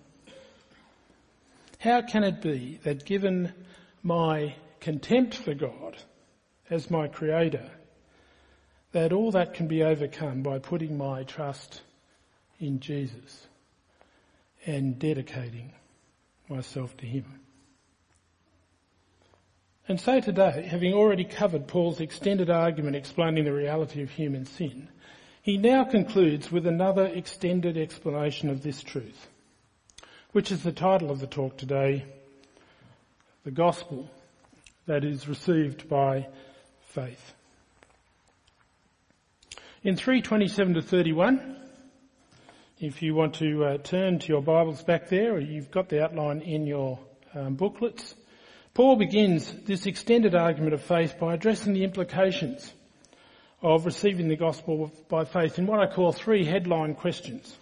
How 1.80 2.02
can 2.02 2.24
it 2.24 2.42
be 2.42 2.80
that 2.84 3.06
given 3.06 3.54
my 4.02 4.56
contempt 4.80 5.36
for 5.36 5.54
God 5.54 5.98
as 6.70 6.90
my 6.90 7.08
creator, 7.08 7.70
that 8.96 9.12
all 9.12 9.32
that 9.32 9.54
can 9.54 9.68
be 9.68 9.84
overcome 9.84 10.42
by 10.42 10.58
putting 10.58 10.98
my 10.98 11.22
trust 11.24 11.82
in 12.62 12.80
Jesus 12.80 13.46
and 14.66 14.98
dedicating 14.98 15.74
myself 16.48 16.96
to 16.96 17.06
Him? 17.06 17.26
And 19.90 20.00
so 20.00 20.22
today, 20.22 20.66
having 20.72 20.94
already 20.94 21.26
covered 21.26 21.68
Paul's 21.68 22.00
extended 22.00 22.50
argument 22.50 22.96
explaining 22.96 23.44
the 23.44 23.52
reality 23.52 24.02
of 24.02 24.12
human 24.12 24.46
sin, 24.46 24.88
he 25.42 25.58
now 25.58 25.84
concludes 25.84 26.50
with 26.50 26.66
another 26.66 27.06
extended 27.06 27.78
explanation 27.78 28.50
of 28.50 28.64
this 28.64 28.82
truth, 28.82 29.28
which 30.32 30.54
is 30.54 30.64
the 30.64 30.72
title 30.72 31.12
of 31.12 31.20
the 31.20 31.28
talk 31.28 31.58
today, 31.58 32.06
the 33.44 33.52
gospel 33.52 34.10
that 34.86 35.04
is 35.04 35.28
received 35.28 35.90
by 35.90 36.30
faith. 36.94 37.35
In 39.86 39.96
327 39.96 40.74
to 40.74 40.82
31, 40.82 41.58
if 42.80 43.04
you 43.04 43.14
want 43.14 43.36
to 43.36 43.64
uh, 43.64 43.78
turn 43.78 44.18
to 44.18 44.28
your 44.30 44.42
Bibles 44.42 44.82
back 44.82 45.10
there, 45.10 45.36
or 45.36 45.40
you've 45.40 45.70
got 45.70 45.90
the 45.90 46.04
outline 46.04 46.42
in 46.42 46.66
your 46.66 46.98
um, 47.36 47.54
booklets, 47.54 48.16
Paul 48.74 48.96
begins 48.96 49.54
this 49.68 49.86
extended 49.86 50.34
argument 50.34 50.74
of 50.74 50.82
faith 50.82 51.20
by 51.20 51.36
addressing 51.36 51.74
the 51.74 51.84
implications 51.84 52.74
of 53.62 53.86
receiving 53.86 54.28
the 54.28 54.36
gospel 54.36 54.92
by 55.08 55.24
faith 55.24 55.60
in 55.60 55.68
what 55.68 55.80
I 55.80 55.94
call 55.94 56.12
three 56.12 56.46
headline 56.46 56.96
questions. 56.96 57.56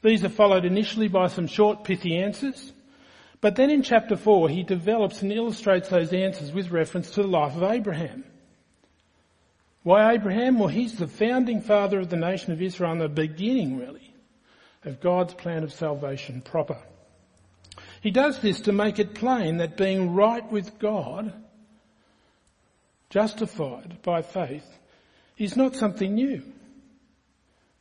These 0.00 0.24
are 0.24 0.30
followed 0.30 0.64
initially 0.64 1.08
by 1.08 1.26
some 1.26 1.48
short 1.48 1.84
pithy 1.84 2.16
answers, 2.16 2.72
but 3.42 3.56
then 3.56 3.68
in 3.68 3.82
chapter 3.82 4.16
4 4.16 4.48
he 4.48 4.62
develops 4.62 5.20
and 5.20 5.30
illustrates 5.30 5.90
those 5.90 6.14
answers 6.14 6.50
with 6.50 6.70
reference 6.70 7.10
to 7.10 7.20
the 7.20 7.28
life 7.28 7.56
of 7.56 7.62
Abraham. 7.62 8.24
Why 9.82 10.12
Abraham? 10.12 10.58
Well, 10.58 10.68
he's 10.68 10.98
the 10.98 11.08
founding 11.08 11.62
father 11.62 11.98
of 11.98 12.10
the 12.10 12.16
nation 12.16 12.52
of 12.52 12.60
Israel 12.60 12.92
and 12.92 13.00
the 13.00 13.08
beginning, 13.08 13.78
really, 13.78 14.14
of 14.84 15.00
God's 15.00 15.34
plan 15.34 15.64
of 15.64 15.72
salvation 15.72 16.42
proper. 16.42 16.78
He 18.02 18.10
does 18.10 18.40
this 18.40 18.60
to 18.62 18.72
make 18.72 18.98
it 18.98 19.14
plain 19.14 19.58
that 19.58 19.76
being 19.76 20.14
right 20.14 20.50
with 20.50 20.78
God, 20.78 21.32
justified 23.08 23.98
by 24.02 24.22
faith, 24.22 24.66
is 25.38 25.56
not 25.56 25.76
something 25.76 26.14
new. 26.14 26.36
It 26.36 26.44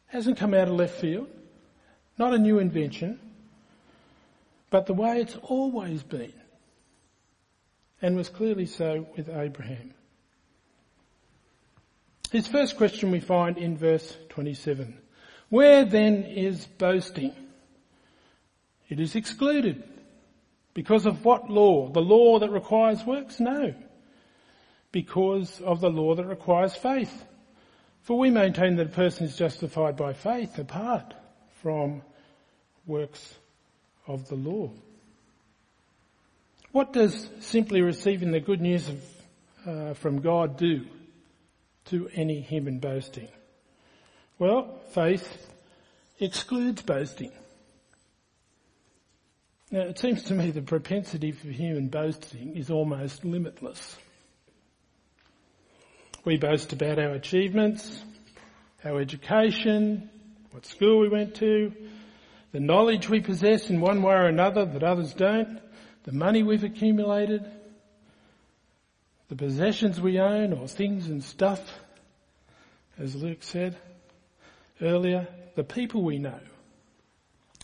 Hasn't 0.07 0.37
come 0.37 0.53
out 0.53 0.67
of 0.67 0.73
left 0.75 0.99
field. 0.99 1.27
Not 2.17 2.33
a 2.33 2.37
new 2.37 2.59
invention. 2.59 3.19
But 4.69 4.85
the 4.85 4.93
way 4.93 5.19
it's 5.19 5.37
always 5.43 6.03
been. 6.03 6.33
And 8.01 8.15
was 8.15 8.29
clearly 8.29 8.65
so 8.65 9.07
with 9.15 9.29
Abraham. 9.29 9.93
His 12.31 12.47
first 12.47 12.77
question 12.77 13.09
we 13.09 13.19
find 13.19 13.57
in 13.57 13.77
verse 13.77 14.15
27. 14.29 14.95
Where 15.49 15.83
then 15.83 16.23
is 16.23 16.65
boasting? 16.65 17.33
It 18.87 18.99
is 18.99 19.15
excluded. 19.15 19.83
Because 20.75 21.05
of 21.05 21.25
what 21.25 21.49
law? 21.49 21.89
The 21.89 22.01
law 22.01 22.39
that 22.39 22.51
requires 22.51 23.03
works? 23.03 23.39
No. 23.39 23.73
Because 24.91 25.59
of 25.61 25.81
the 25.81 25.89
law 25.89 26.15
that 26.15 26.25
requires 26.25 26.75
faith. 26.75 27.25
For 28.03 28.17
we 28.17 28.29
maintain 28.29 28.75
that 28.75 28.87
a 28.87 28.91
person 28.91 29.25
is 29.25 29.35
justified 29.35 29.97
by 29.97 30.13
faith 30.13 30.57
apart 30.57 31.13
from 31.61 32.01
works 32.85 33.35
of 34.07 34.27
the 34.29 34.35
law. 34.35 34.71
What 36.71 36.93
does 36.93 37.27
simply 37.39 37.81
receiving 37.81 38.31
the 38.31 38.39
good 38.39 38.61
news 38.61 38.87
of, 38.89 39.03
uh, 39.65 39.93
from 39.95 40.21
God 40.21 40.57
do? 40.57 40.85
To 41.89 42.09
any 42.13 42.39
human 42.41 42.79
boasting? 42.79 43.27
Well, 44.37 44.79
faith 44.91 45.49
excludes 46.19 46.81
boasting. 46.81 47.31
Now, 49.71 49.81
it 49.81 49.99
seems 49.99 50.23
to 50.23 50.33
me 50.33 50.51
the 50.51 50.61
propensity 50.61 51.31
for 51.31 51.47
human 51.47 51.89
boasting 51.89 52.55
is 52.55 52.71
almost 52.71 53.23
limitless. 53.23 53.97
We 56.25 56.37
boast 56.37 56.73
about 56.73 56.99
our 56.99 57.11
achievements, 57.11 58.03
our 58.83 58.99
education, 58.99 60.09
what 60.51 60.65
school 60.65 60.99
we 60.99 61.09
went 61.09 61.35
to, 61.35 61.71
the 62.51 62.59
knowledge 62.59 63.09
we 63.09 63.19
possess 63.19 63.69
in 63.69 63.79
one 63.79 64.01
way 64.01 64.13
or 64.13 64.25
another 64.25 64.65
that 64.65 64.83
others 64.83 65.13
don't, 65.13 65.59
the 66.03 66.11
money 66.11 66.41
we've 66.41 66.63
accumulated, 66.63 67.45
the 69.29 69.35
possessions 69.35 70.01
we 70.01 70.19
own 70.19 70.53
or 70.53 70.67
things 70.67 71.07
and 71.07 71.23
stuff, 71.23 71.61
as 72.97 73.15
Luke 73.15 73.41
said 73.43 73.77
earlier, 74.81 75.27
the 75.55 75.63
people 75.63 76.01
we 76.01 76.17
know, 76.17 76.39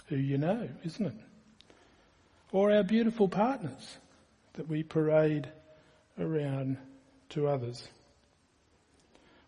who 0.08 0.16
you 0.16 0.38
know, 0.38 0.70
isn't 0.84 1.06
it? 1.06 1.16
Or 2.52 2.72
our 2.72 2.84
beautiful 2.84 3.28
partners 3.28 3.98
that 4.54 4.68
we 4.70 4.84
parade 4.84 5.50
around 6.20 6.78
to 7.30 7.48
others. 7.48 7.88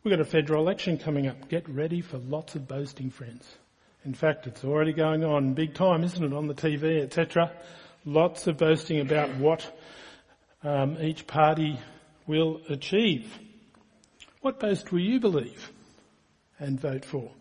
We've 0.04 0.12
got 0.12 0.20
a 0.20 0.26
federal 0.26 0.64
election 0.64 0.98
coming 0.98 1.28
up. 1.28 1.50
Get 1.50 1.70
ready 1.70 2.02
for 2.02 2.18
lots 2.18 2.56
of 2.56 2.68
boasting, 2.68 3.12
friends. 3.12 3.46
In 4.06 4.14
fact, 4.14 4.48
it's 4.48 4.64
already 4.64 4.94
going 4.94 5.24
on 5.24 5.54
big 5.54 5.74
time, 5.74 6.04
isn't 6.04 6.24
it, 6.24 6.34
on 6.34 6.48
the 6.48 6.54
TV, 6.54 7.02
etc. 7.02 7.52
Lots 8.06 8.48
of 8.48 8.58
boasting 8.58 9.02
about 9.02 9.36
what 9.36 9.78
um, 10.64 10.98
each 11.02 11.28
party 11.28 11.78
will 12.28 12.62
achieve. 12.70 13.40
What 14.42 14.60
boast 14.60 14.92
will 14.92 15.00
you 15.00 15.20
believe 15.20 15.72
and 16.60 16.80
vote 16.80 17.06
for? 17.06 17.32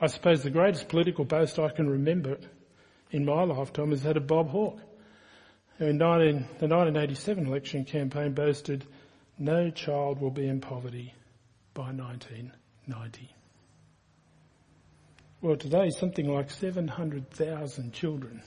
I 0.00 0.06
suppose 0.06 0.42
the 0.42 0.50
greatest 0.50 0.88
political 0.88 1.24
boast 1.24 1.58
I 1.58 1.70
can 1.70 1.88
remember 1.88 2.38
in 3.10 3.24
my 3.24 3.44
lifetime 3.44 3.92
is 3.92 4.02
that 4.02 4.16
of 4.16 4.26
Bob 4.26 4.50
Hawke, 4.50 4.80
who 5.78 5.86
in 5.86 5.98
19, 5.98 6.34
the 6.58 6.68
1987 6.68 7.46
election 7.46 7.84
campaign 7.84 8.32
boasted, 8.32 8.84
no 9.38 9.70
child 9.70 10.20
will 10.20 10.30
be 10.30 10.48
in 10.48 10.60
poverty 10.60 11.14
by 11.74 11.92
1990. 11.92 13.30
Well, 15.42 15.56
today 15.56 15.90
something 15.90 16.28
like 16.28 16.50
700,000 16.50 17.92
children 17.92 18.42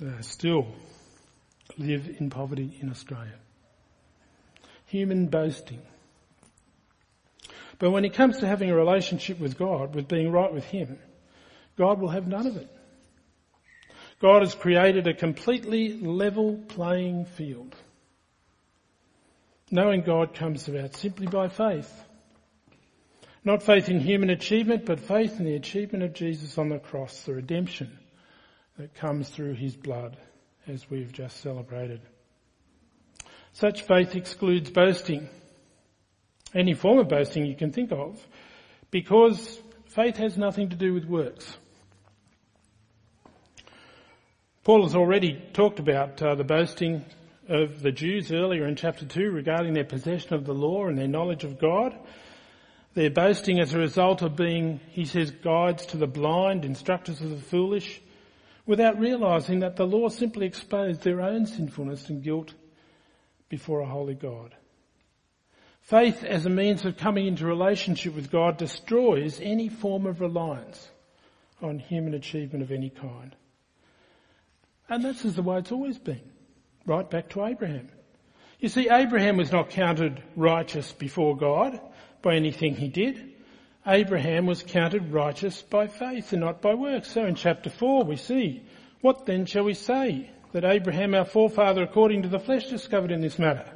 are 0.00 0.22
still 0.22 0.68
live 1.76 2.16
in 2.18 2.30
poverty 2.30 2.78
in 2.80 2.90
Australia. 2.90 3.34
Human 4.86 5.26
boasting. 5.26 5.82
But 7.78 7.90
when 7.90 8.04
it 8.04 8.14
comes 8.14 8.38
to 8.38 8.46
having 8.46 8.70
a 8.70 8.74
relationship 8.74 9.38
with 9.38 9.58
God, 9.58 9.94
with 9.94 10.08
being 10.08 10.32
right 10.32 10.52
with 10.52 10.64
Him, 10.64 10.98
God 11.76 12.00
will 12.00 12.08
have 12.08 12.26
none 12.26 12.46
of 12.46 12.56
it. 12.56 12.68
God 14.20 14.42
has 14.42 14.54
created 14.54 15.06
a 15.06 15.14
completely 15.14 15.92
level 15.92 16.58
playing 16.68 17.26
field. 17.26 17.76
Knowing 19.70 20.02
God 20.02 20.34
comes 20.34 20.66
about 20.66 20.96
simply 20.96 21.26
by 21.26 21.48
faith. 21.48 22.04
Not 23.44 23.62
faith 23.62 23.88
in 23.88 24.00
human 24.00 24.30
achievement, 24.30 24.84
but 24.86 24.98
faith 24.98 25.38
in 25.38 25.44
the 25.44 25.54
achievement 25.54 26.02
of 26.02 26.14
Jesus 26.14 26.58
on 26.58 26.68
the 26.68 26.78
cross, 26.78 27.22
the 27.22 27.34
redemption 27.34 27.96
that 28.76 28.94
comes 28.94 29.28
through 29.28 29.54
his 29.54 29.76
blood, 29.76 30.16
as 30.68 30.88
we've 30.90 31.12
just 31.12 31.40
celebrated. 31.40 32.00
Such 33.52 33.82
faith 33.82 34.14
excludes 34.14 34.70
boasting, 34.70 35.28
any 36.54 36.74
form 36.74 36.98
of 36.98 37.08
boasting 37.08 37.46
you 37.46 37.56
can 37.56 37.72
think 37.72 37.92
of, 37.92 38.24
because 38.90 39.60
faith 39.86 40.16
has 40.16 40.36
nothing 40.36 40.68
to 40.70 40.76
do 40.76 40.94
with 40.94 41.04
works. 41.04 41.56
Paul 44.64 44.82
has 44.82 44.94
already 44.94 45.42
talked 45.54 45.78
about 45.78 46.22
uh, 46.22 46.34
the 46.34 46.44
boasting 46.44 47.04
of 47.48 47.80
the 47.80 47.90
Jews 47.90 48.30
earlier 48.30 48.66
in 48.66 48.76
chapter 48.76 49.06
2 49.06 49.30
regarding 49.30 49.72
their 49.72 49.84
possession 49.84 50.34
of 50.34 50.44
the 50.44 50.52
law 50.52 50.86
and 50.86 50.98
their 50.98 51.08
knowledge 51.08 51.44
of 51.44 51.58
God. 51.58 51.98
They're 52.94 53.10
boasting 53.10 53.60
as 53.60 53.72
a 53.72 53.78
result 53.78 54.22
of 54.22 54.36
being, 54.36 54.80
he 54.90 55.04
says, 55.04 55.30
guides 55.30 55.86
to 55.86 55.96
the 55.96 56.06
blind, 56.06 56.64
instructors 56.64 57.20
of 57.20 57.30
the 57.30 57.40
foolish, 57.40 58.00
without 58.68 59.00
realizing 59.00 59.60
that 59.60 59.76
the 59.76 59.86
law 59.86 60.10
simply 60.10 60.46
exposed 60.46 61.02
their 61.02 61.22
own 61.22 61.46
sinfulness 61.46 62.10
and 62.10 62.22
guilt 62.22 62.52
before 63.48 63.80
a 63.80 63.86
holy 63.86 64.14
God. 64.14 64.54
Faith 65.80 66.22
as 66.22 66.44
a 66.44 66.50
means 66.50 66.84
of 66.84 66.98
coming 66.98 67.26
into 67.26 67.46
relationship 67.46 68.14
with 68.14 68.30
God 68.30 68.58
destroys 68.58 69.40
any 69.40 69.70
form 69.70 70.04
of 70.04 70.20
reliance 70.20 70.90
on 71.62 71.78
human 71.78 72.12
achievement 72.12 72.62
of 72.62 72.70
any 72.70 72.90
kind. 72.90 73.34
And 74.86 75.02
that's 75.02 75.22
the 75.22 75.42
way 75.42 75.58
it's 75.58 75.72
always 75.72 75.98
been. 75.98 76.20
Right 76.84 77.08
back 77.08 77.30
to 77.30 77.46
Abraham. 77.46 77.88
You 78.60 78.68
see, 78.68 78.90
Abraham 78.90 79.38
was 79.38 79.50
not 79.50 79.70
counted 79.70 80.22
righteous 80.36 80.92
before 80.92 81.38
God 81.38 81.80
by 82.20 82.34
anything 82.36 82.74
he 82.74 82.88
did. 82.88 83.32
Abraham 83.86 84.46
was 84.46 84.62
counted 84.62 85.12
righteous 85.12 85.62
by 85.62 85.86
faith 85.86 86.32
and 86.32 86.40
not 86.40 86.60
by 86.60 86.74
works. 86.74 87.12
So 87.12 87.24
in 87.24 87.34
chapter 87.34 87.70
4 87.70 88.04
we 88.04 88.16
see, 88.16 88.62
what 89.00 89.26
then 89.26 89.46
shall 89.46 89.64
we 89.64 89.74
say? 89.74 90.30
That 90.52 90.64
Abraham, 90.64 91.14
our 91.14 91.24
forefather 91.24 91.82
according 91.82 92.22
to 92.22 92.28
the 92.28 92.38
flesh, 92.38 92.66
discovered 92.66 93.12
in 93.12 93.20
this 93.20 93.38
matter. 93.38 93.66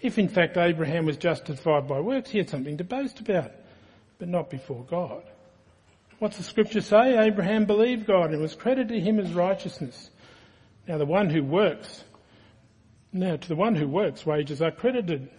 If 0.00 0.18
in 0.18 0.28
fact 0.28 0.56
Abraham 0.56 1.06
was 1.06 1.16
justified 1.16 1.88
by 1.88 2.00
works, 2.00 2.30
he 2.30 2.38
had 2.38 2.50
something 2.50 2.76
to 2.78 2.84
boast 2.84 3.20
about, 3.20 3.52
but 4.18 4.28
not 4.28 4.50
before 4.50 4.84
God. 4.84 5.22
What's 6.18 6.36
the 6.36 6.42
scripture 6.42 6.80
say? 6.80 7.18
Abraham 7.18 7.64
believed 7.64 8.06
God 8.06 8.32
and 8.32 8.40
was 8.40 8.54
credited 8.54 8.88
to 8.88 9.00
him 9.00 9.18
as 9.18 9.32
righteousness. 9.32 10.10
Now 10.86 10.98
the 10.98 11.06
one 11.06 11.30
who 11.30 11.42
works, 11.42 12.04
now 13.12 13.36
to 13.36 13.48
the 13.48 13.56
one 13.56 13.74
who 13.74 13.88
works, 13.88 14.24
wages 14.24 14.62
are 14.62 14.70
credited 14.70 15.30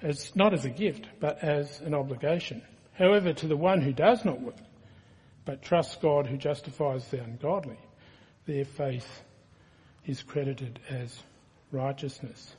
as 0.00 0.34
not 0.36 0.54
as 0.54 0.64
a 0.64 0.70
gift, 0.70 1.08
but 1.20 1.42
as 1.42 1.80
an 1.80 1.94
obligation. 1.94 2.62
However, 2.98 3.32
to 3.32 3.46
the 3.46 3.56
one 3.56 3.80
who 3.80 3.92
does 3.92 4.24
not 4.24 4.40
work, 4.40 4.56
but 5.44 5.62
trusts 5.62 5.96
God 5.96 6.26
who 6.26 6.36
justifies 6.36 7.06
the 7.08 7.22
ungodly, 7.22 7.78
their 8.46 8.64
faith 8.64 9.22
is 10.04 10.22
credited 10.22 10.80
as 10.90 11.22
righteousness. 11.70 12.56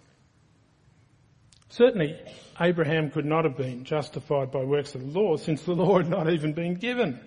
Certainly, 1.67 2.17
Abraham 2.60 3.12
could 3.12 3.25
not 3.25 3.43
have 3.43 3.58
been 3.58 3.84
justified 3.84 4.50
by 4.50 4.63
works 4.63 4.96
of 4.96 5.01
the 5.01 5.19
law 5.19 5.36
since 5.36 5.62
the 5.63 5.74
law 5.74 5.98
had 5.98 6.10
not 6.10 6.31
even 6.31 6.53
been 6.53 6.75
given, 6.75 7.19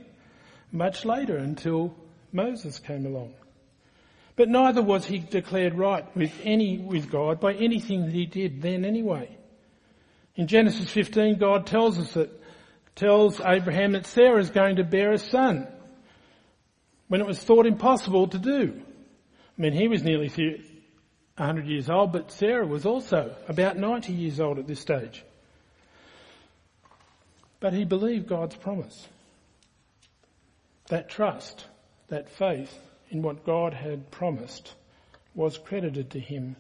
much 0.73 1.05
later 1.05 1.37
until 1.37 1.95
Moses 2.33 2.79
came 2.79 3.05
along. 3.05 3.35
But 4.37 4.49
neither 4.49 4.83
was 4.83 5.05
he 5.05 5.19
declared 5.19 5.75
right 5.75 6.05
with 6.17 6.33
any, 6.43 6.79
with 6.79 7.11
God 7.11 7.41
by 7.41 7.53
anything 7.53 8.07
that 8.07 8.15
he 8.15 8.25
did 8.25 8.63
then 8.63 8.87
anyway. 8.87 9.37
In 10.35 10.47
Genesis 10.47 10.91
15, 10.91 11.37
God 11.37 11.67
tells 11.67 11.99
us 11.99 12.15
that, 12.15 12.42
tells 12.95 13.41
Abraham 13.41 13.93
that 13.93 14.07
Sarah 14.07 14.41
is 14.41 14.51
going 14.51 14.77
to 14.77 14.85
bear 14.85 15.13
a 15.13 15.19
son 15.19 15.67
when 17.09 17.21
it 17.21 17.27
was 17.27 17.39
thought 17.39 17.67
impossible 17.67 18.29
to 18.29 18.39
do. 18.39 18.73
I 18.79 19.63
mean, 19.63 19.73
he 19.73 19.89
was 19.89 20.03
nearly 20.03 20.29
100 20.29 21.67
years 21.67 21.91
old, 21.91 22.13
but 22.13 22.33
Sarah 22.33 22.67
was 22.67 22.87
also 22.87 23.35
about 23.49 23.77
90 23.77 24.13
years 24.13 24.41
old 24.41 24.59
at 24.59 24.67
this 24.67 24.81
stage. 24.81 25.25
But 27.61 27.73
he 27.73 27.85
believed 27.85 28.27
God's 28.27 28.57
promise. 28.57 29.07
That 30.89 31.09
trust, 31.09 31.65
that 32.09 32.29
faith 32.31 32.77
in 33.11 33.23
what 33.23 33.47
God 33.47 33.73
had 33.73 34.11
promised 34.11 34.75
was 35.35 35.59
credited 35.59 36.11
to 36.11 36.21
him 36.21 36.57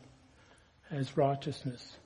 as 0.91 1.17
righteousness. 1.17 1.97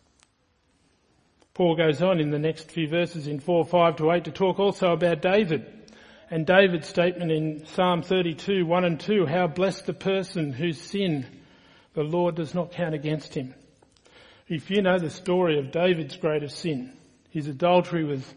Paul 1.57 1.75
goes 1.75 2.03
on 2.03 2.21
in 2.21 2.31
the 2.31 2.39
next 2.39 2.71
few 2.71 2.87
verses 2.87 3.27
in 3.27 3.41
4, 3.41 3.65
5 3.65 3.97
to 3.97 4.13
8 4.13 4.25
to 4.25 4.31
talk 4.31 4.61
also 4.61 4.93
about 4.93 5.23
David 5.23 5.65
and 6.31 6.47
David's 6.47 6.87
statement 6.87 7.33
in 7.33 7.65
Psalm 7.65 8.03
32, 8.03 8.67
1 8.67 8.85
and 8.85 9.01
2, 9.01 9.25
how 9.25 9.47
blessed 9.47 9.87
the 9.87 9.95
person 9.95 10.53
whose 10.53 10.79
sin 10.79 11.25
the 11.95 12.03
Lord 12.03 12.35
does 12.35 12.53
not 12.53 12.73
count 12.73 12.95
against 12.95 13.33
him. 13.33 13.55
If 14.49 14.71
you 14.71 14.83
know 14.83 14.99
the 14.99 15.09
story 15.09 15.59
of 15.59 15.73
David's 15.73 16.19
greatest 16.19 16.59
sin, 16.59 16.93
his 17.31 17.47
adultery 17.47 18.05
with 18.05 18.31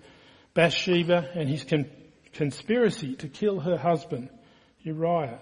Bathsheba 0.54 1.28
and 1.36 1.50
his 1.50 1.66
con- 1.66 1.92
conspiracy 2.32 3.16
to 3.18 3.28
kill 3.28 3.60
her 3.60 3.76
husband, 3.76 4.30
Uriah, 4.84 5.42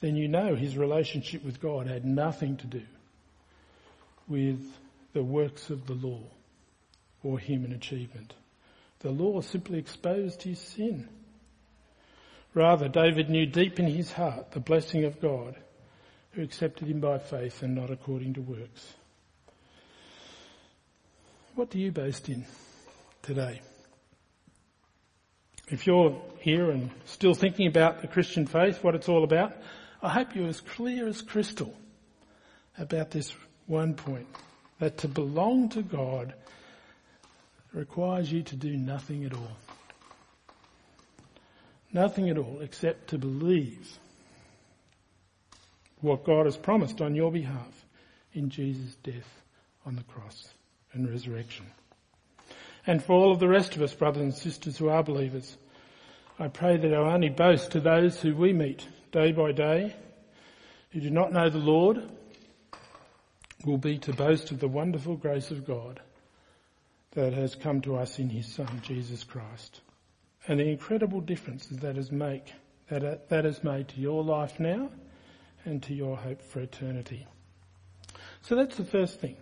then 0.00 0.14
you 0.14 0.28
know 0.28 0.56
his 0.56 0.76
relationship 0.76 1.42
with 1.42 1.58
God 1.58 1.86
had 1.86 2.04
nothing 2.04 2.58
to 2.58 2.66
do 2.66 2.82
with 4.28 4.60
the 5.14 5.24
works 5.24 5.70
of 5.70 5.86
the 5.86 5.94
law 5.94 6.20
or 7.22 7.38
human 7.38 7.72
achievement. 7.72 8.34
The 9.00 9.10
law 9.10 9.40
simply 9.40 9.78
exposed 9.78 10.42
his 10.42 10.58
sin. 10.58 11.08
Rather, 12.54 12.88
David 12.88 13.30
knew 13.30 13.46
deep 13.46 13.80
in 13.80 13.86
his 13.86 14.12
heart 14.12 14.52
the 14.52 14.60
blessing 14.60 15.04
of 15.04 15.20
God 15.20 15.56
who 16.32 16.42
accepted 16.42 16.88
him 16.88 17.00
by 17.00 17.18
faith 17.18 17.62
and 17.62 17.74
not 17.74 17.90
according 17.90 18.34
to 18.34 18.40
works. 18.40 18.94
What 21.54 21.70
do 21.70 21.78
you 21.78 21.92
boast 21.92 22.28
in 22.28 22.46
today? 23.22 23.60
If 25.68 25.86
you're 25.86 26.20
here 26.40 26.70
and 26.70 26.90
still 27.04 27.34
thinking 27.34 27.66
about 27.66 28.02
the 28.02 28.08
Christian 28.08 28.46
faith, 28.46 28.82
what 28.82 28.94
it's 28.94 29.08
all 29.08 29.24
about, 29.24 29.54
I 30.02 30.08
hope 30.08 30.34
you're 30.34 30.48
as 30.48 30.60
clear 30.60 31.06
as 31.06 31.22
crystal 31.22 31.74
about 32.78 33.10
this 33.10 33.34
one 33.66 33.94
point, 33.94 34.26
that 34.80 34.98
to 34.98 35.08
belong 35.08 35.68
to 35.70 35.82
God 35.82 36.34
requires 37.72 38.30
you 38.30 38.42
to 38.42 38.56
do 38.56 38.76
nothing 38.76 39.24
at 39.24 39.34
all. 39.34 39.56
Nothing 41.92 42.30
at 42.30 42.38
all 42.38 42.60
except 42.60 43.08
to 43.08 43.18
believe 43.18 43.98
what 46.00 46.24
God 46.24 46.46
has 46.46 46.56
promised 46.56 47.00
on 47.00 47.14
your 47.14 47.30
behalf 47.30 47.86
in 48.32 48.50
Jesus' 48.50 48.96
death 49.02 49.42
on 49.86 49.96
the 49.96 50.02
cross 50.04 50.48
and 50.92 51.08
resurrection. 51.08 51.66
And 52.86 53.02
for 53.02 53.12
all 53.12 53.32
of 53.32 53.40
the 53.40 53.48
rest 53.48 53.76
of 53.76 53.82
us, 53.82 53.94
brothers 53.94 54.22
and 54.22 54.34
sisters 54.34 54.76
who 54.76 54.88
are 54.88 55.02
believers, 55.02 55.56
I 56.38 56.48
pray 56.48 56.76
that 56.76 56.92
our 56.92 57.12
only 57.12 57.28
boast 57.28 57.72
to 57.72 57.80
those 57.80 58.20
who 58.20 58.34
we 58.34 58.52
meet 58.52 58.86
day 59.12 59.32
by 59.32 59.52
day, 59.52 59.94
who 60.90 61.00
do 61.00 61.10
not 61.10 61.32
know 61.32 61.48
the 61.48 61.58
Lord, 61.58 62.02
will 63.64 63.78
be 63.78 63.98
to 63.98 64.12
boast 64.12 64.50
of 64.50 64.58
the 64.58 64.68
wonderful 64.68 65.16
grace 65.16 65.50
of 65.50 65.66
God 65.66 66.00
that 67.12 67.32
has 67.32 67.54
come 67.54 67.80
to 67.82 67.96
us 67.96 68.18
in 68.18 68.30
His 68.30 68.46
Son, 68.46 68.80
Jesus 68.82 69.24
Christ. 69.24 69.80
And 70.46 70.58
the 70.58 70.68
incredible 70.68 71.20
difference 71.20 71.66
that 71.66 71.96
has 71.96 72.10
make, 72.10 72.52
that, 72.88 73.04
uh, 73.04 73.16
that 73.28 73.44
has 73.44 73.62
made 73.62 73.88
to 73.88 74.00
your 74.00 74.24
life 74.24 74.58
now 74.58 74.90
and 75.64 75.82
to 75.84 75.94
your 75.94 76.16
hope 76.16 76.42
for 76.42 76.60
eternity. 76.60 77.26
So 78.42 78.56
that's 78.56 78.76
the 78.76 78.84
first 78.84 79.20
thing. 79.20 79.36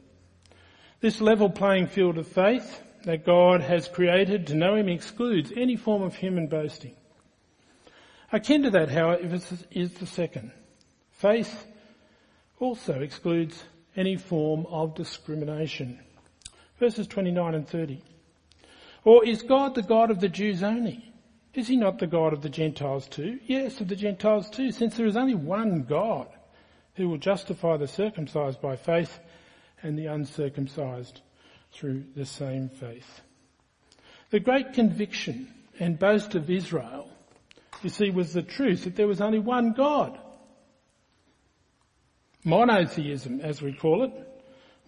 This 1.00 1.20
level 1.20 1.48
playing 1.48 1.86
field 1.86 2.18
of 2.18 2.26
faith 2.26 2.82
that 3.04 3.24
God 3.24 3.62
has 3.62 3.88
created 3.88 4.48
to 4.48 4.54
know 4.54 4.74
Him 4.74 4.88
excludes 4.88 5.52
any 5.56 5.76
form 5.76 6.02
of 6.02 6.14
human 6.14 6.48
boasting. 6.48 6.94
Akin 8.32 8.64
to 8.64 8.70
that, 8.70 8.90
however, 8.90 9.38
is 9.70 9.92
the 9.94 10.06
second. 10.06 10.52
Faith 11.12 11.66
also 12.58 13.00
excludes 13.00 13.64
any 13.96 14.16
form 14.16 14.66
of 14.66 14.94
discrimination. 14.94 15.98
Verses 16.80 17.06
29 17.06 17.54
and 17.54 17.68
30. 17.68 18.02
Or 19.04 19.24
is 19.24 19.42
God 19.42 19.74
the 19.74 19.82
God 19.82 20.10
of 20.10 20.20
the 20.20 20.30
Jews 20.30 20.62
only? 20.62 21.12
Is 21.52 21.68
he 21.68 21.76
not 21.76 21.98
the 21.98 22.06
God 22.06 22.32
of 22.32 22.40
the 22.40 22.48
Gentiles 22.48 23.06
too? 23.06 23.38
Yes, 23.44 23.80
of 23.80 23.88
the 23.88 23.96
Gentiles 23.96 24.48
too, 24.48 24.72
since 24.72 24.96
there 24.96 25.06
is 25.06 25.16
only 25.16 25.34
one 25.34 25.82
God 25.82 26.28
who 26.94 27.08
will 27.08 27.18
justify 27.18 27.76
the 27.76 27.86
circumcised 27.86 28.62
by 28.62 28.76
faith 28.76 29.18
and 29.82 29.98
the 29.98 30.06
uncircumcised 30.06 31.20
through 31.72 32.04
the 32.16 32.24
same 32.24 32.70
faith. 32.70 33.20
The 34.30 34.40
great 34.40 34.72
conviction 34.72 35.52
and 35.78 35.98
boast 35.98 36.34
of 36.34 36.48
Israel, 36.48 37.10
you 37.82 37.90
see, 37.90 38.10
was 38.10 38.32
the 38.32 38.42
truth 38.42 38.84
that 38.84 38.96
there 38.96 39.06
was 39.06 39.20
only 39.20 39.38
one 39.38 39.72
God. 39.72 40.18
Monotheism, 42.42 43.40
as 43.40 43.60
we 43.60 43.74
call 43.74 44.04
it, 44.04 44.12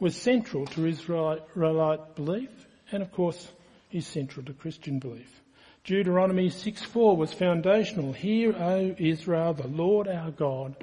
was 0.03 0.17
central 0.17 0.67
to 0.67 0.85
Israelite 0.85 2.17
belief 2.17 2.51
and 2.91 3.05
of 3.05 3.13
course 3.13 3.53
is 3.93 4.05
central 4.05 4.45
to 4.45 4.53
Christian 4.53 4.99
belief. 4.99 5.41
Deuteronomy 5.85 6.51
6.4 6.51 7.17
was 7.17 7.33
foundational. 7.33 8.13
Hear, 8.13 8.53
O 8.53 8.97
Israel, 8.99 9.55
the 9.55 9.69
Lord 9.69 10.09
our 10.09 10.33
God, 10.33 10.75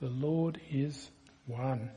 the 0.00 0.08
Lord 0.08 0.58
is 0.70 1.10
one. 1.46 1.90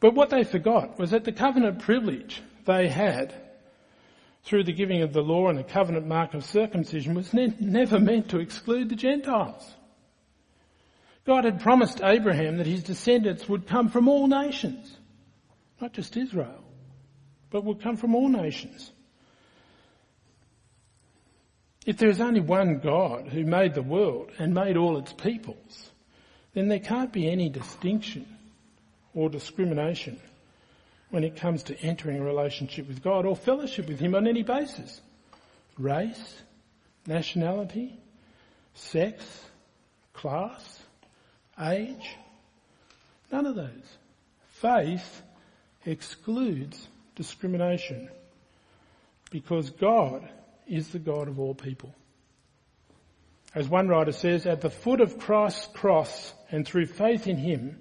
But 0.00 0.14
what 0.14 0.30
they 0.30 0.44
forgot 0.44 0.98
was 0.98 1.10
that 1.10 1.24
the 1.24 1.32
covenant 1.32 1.80
privilege 1.80 2.40
they 2.64 2.88
had 2.88 3.34
through 4.44 4.64
the 4.64 4.72
giving 4.72 5.02
of 5.02 5.12
the 5.12 5.20
law 5.20 5.50
and 5.50 5.58
the 5.58 5.64
covenant 5.64 6.06
mark 6.06 6.32
of 6.32 6.42
circumcision 6.42 7.12
was 7.14 7.34
ne- 7.34 7.54
never 7.60 8.00
meant 8.00 8.30
to 8.30 8.38
exclude 8.38 8.88
the 8.88 8.96
Gentiles. 8.96 9.75
God 11.26 11.44
had 11.44 11.60
promised 11.60 12.00
Abraham 12.02 12.58
that 12.58 12.66
his 12.66 12.84
descendants 12.84 13.48
would 13.48 13.66
come 13.66 13.88
from 13.88 14.08
all 14.08 14.28
nations, 14.28 14.96
not 15.80 15.92
just 15.92 16.16
Israel, 16.16 16.62
but 17.50 17.64
would 17.64 17.82
come 17.82 17.96
from 17.96 18.14
all 18.14 18.28
nations. 18.28 18.92
If 21.84 21.98
there 21.98 22.10
is 22.10 22.20
only 22.20 22.40
one 22.40 22.78
God 22.78 23.28
who 23.28 23.44
made 23.44 23.74
the 23.74 23.82
world 23.82 24.30
and 24.38 24.54
made 24.54 24.76
all 24.76 24.98
its 24.98 25.12
peoples, 25.12 25.90
then 26.54 26.68
there 26.68 26.80
can't 26.80 27.12
be 27.12 27.30
any 27.30 27.48
distinction 27.48 28.26
or 29.14 29.28
discrimination 29.28 30.20
when 31.10 31.24
it 31.24 31.36
comes 31.36 31.64
to 31.64 31.80
entering 31.80 32.18
a 32.18 32.24
relationship 32.24 32.88
with 32.88 33.02
God 33.02 33.26
or 33.26 33.36
fellowship 33.36 33.88
with 33.88 34.00
Him 34.00 34.14
on 34.14 34.26
any 34.26 34.42
basis. 34.42 35.00
Race, 35.78 36.42
nationality, 37.06 37.96
sex, 38.74 39.24
class, 40.12 40.75
age, 41.60 42.16
none 43.30 43.46
of 43.46 43.54
those. 43.54 43.96
Faith 44.48 45.22
excludes 45.84 46.88
discrimination 47.14 48.08
because 49.30 49.70
God 49.70 50.28
is 50.66 50.88
the 50.88 50.98
God 50.98 51.28
of 51.28 51.38
all 51.38 51.54
people. 51.54 51.94
As 53.54 53.68
one 53.68 53.88
writer 53.88 54.12
says, 54.12 54.46
at 54.46 54.60
the 54.60 54.70
foot 54.70 55.00
of 55.00 55.18
Christ's 55.18 55.66
cross 55.68 56.34
and 56.50 56.66
through 56.66 56.86
faith 56.86 57.26
in 57.26 57.38
Him, 57.38 57.80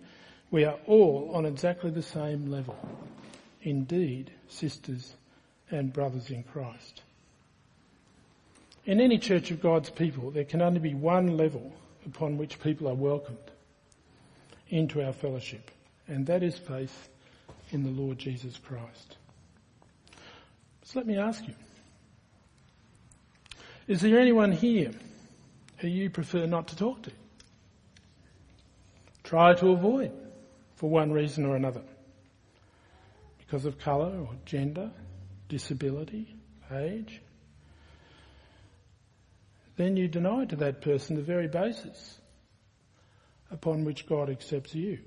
we 0.52 0.64
are 0.64 0.78
all 0.86 1.32
on 1.34 1.46
exactly 1.46 1.92
the 1.92 2.02
same 2.02 2.50
level. 2.50 2.78
Indeed, 3.62 4.32
sisters 4.48 5.14
and 5.70 5.92
brothers 5.92 6.30
in 6.30 6.44
Christ. 6.44 7.02
In 8.86 9.02
any 9.02 9.18
church 9.18 9.50
of 9.52 9.62
God's 9.62 9.90
people, 9.90 10.32
there 10.32 10.44
can 10.44 10.62
only 10.62 10.80
be 10.80 10.94
one 10.94 11.36
level 11.36 11.74
upon 12.06 12.38
which 12.38 12.62
people 12.62 12.88
are 12.88 12.94
welcomed 12.94 13.52
into 14.70 15.04
our 15.04 15.14
fellowship, 15.14 15.72
and 16.08 16.26
that 16.28 16.44
is 16.44 16.58
faith 16.58 17.10
in 17.72 17.84
the 17.84 17.90
Lord 17.90 18.18
Jesus 18.18 18.58
Christ. 18.58 19.18
So 20.84 21.00
let 21.00 21.08
me 21.08 21.18
ask 21.18 21.48
you, 21.48 21.54
is 23.88 24.02
there 24.02 24.20
anyone 24.20 24.52
here 24.52 24.92
who 25.78 25.88
you 25.88 26.10
prefer 26.10 26.46
not 26.46 26.70
to 26.70 26.76
talk 26.76 27.04
to? 27.04 27.12
try 29.26 29.54
to 29.56 29.72
avoid 29.72 30.12
for 30.76 30.90
one 30.90 31.12
reason 31.12 31.46
or 31.46 31.56
another. 31.56 31.82
Because 33.40 33.66
of 33.66 33.78
colour 33.80 34.18
or 34.18 34.30
gender, 34.46 34.92
disability, 35.50 36.36
age. 36.72 37.22
Then 39.76 39.98
you 39.98 40.08
deny 40.08 40.46
to 40.46 40.56
that 40.58 40.82
person 40.82 41.16
the 41.16 41.22
very 41.22 41.48
basis 41.48 42.20
upon 43.52 43.86
which 43.86 44.08
God 44.08 44.30
accepts 44.30 44.74
you. 44.76 45.00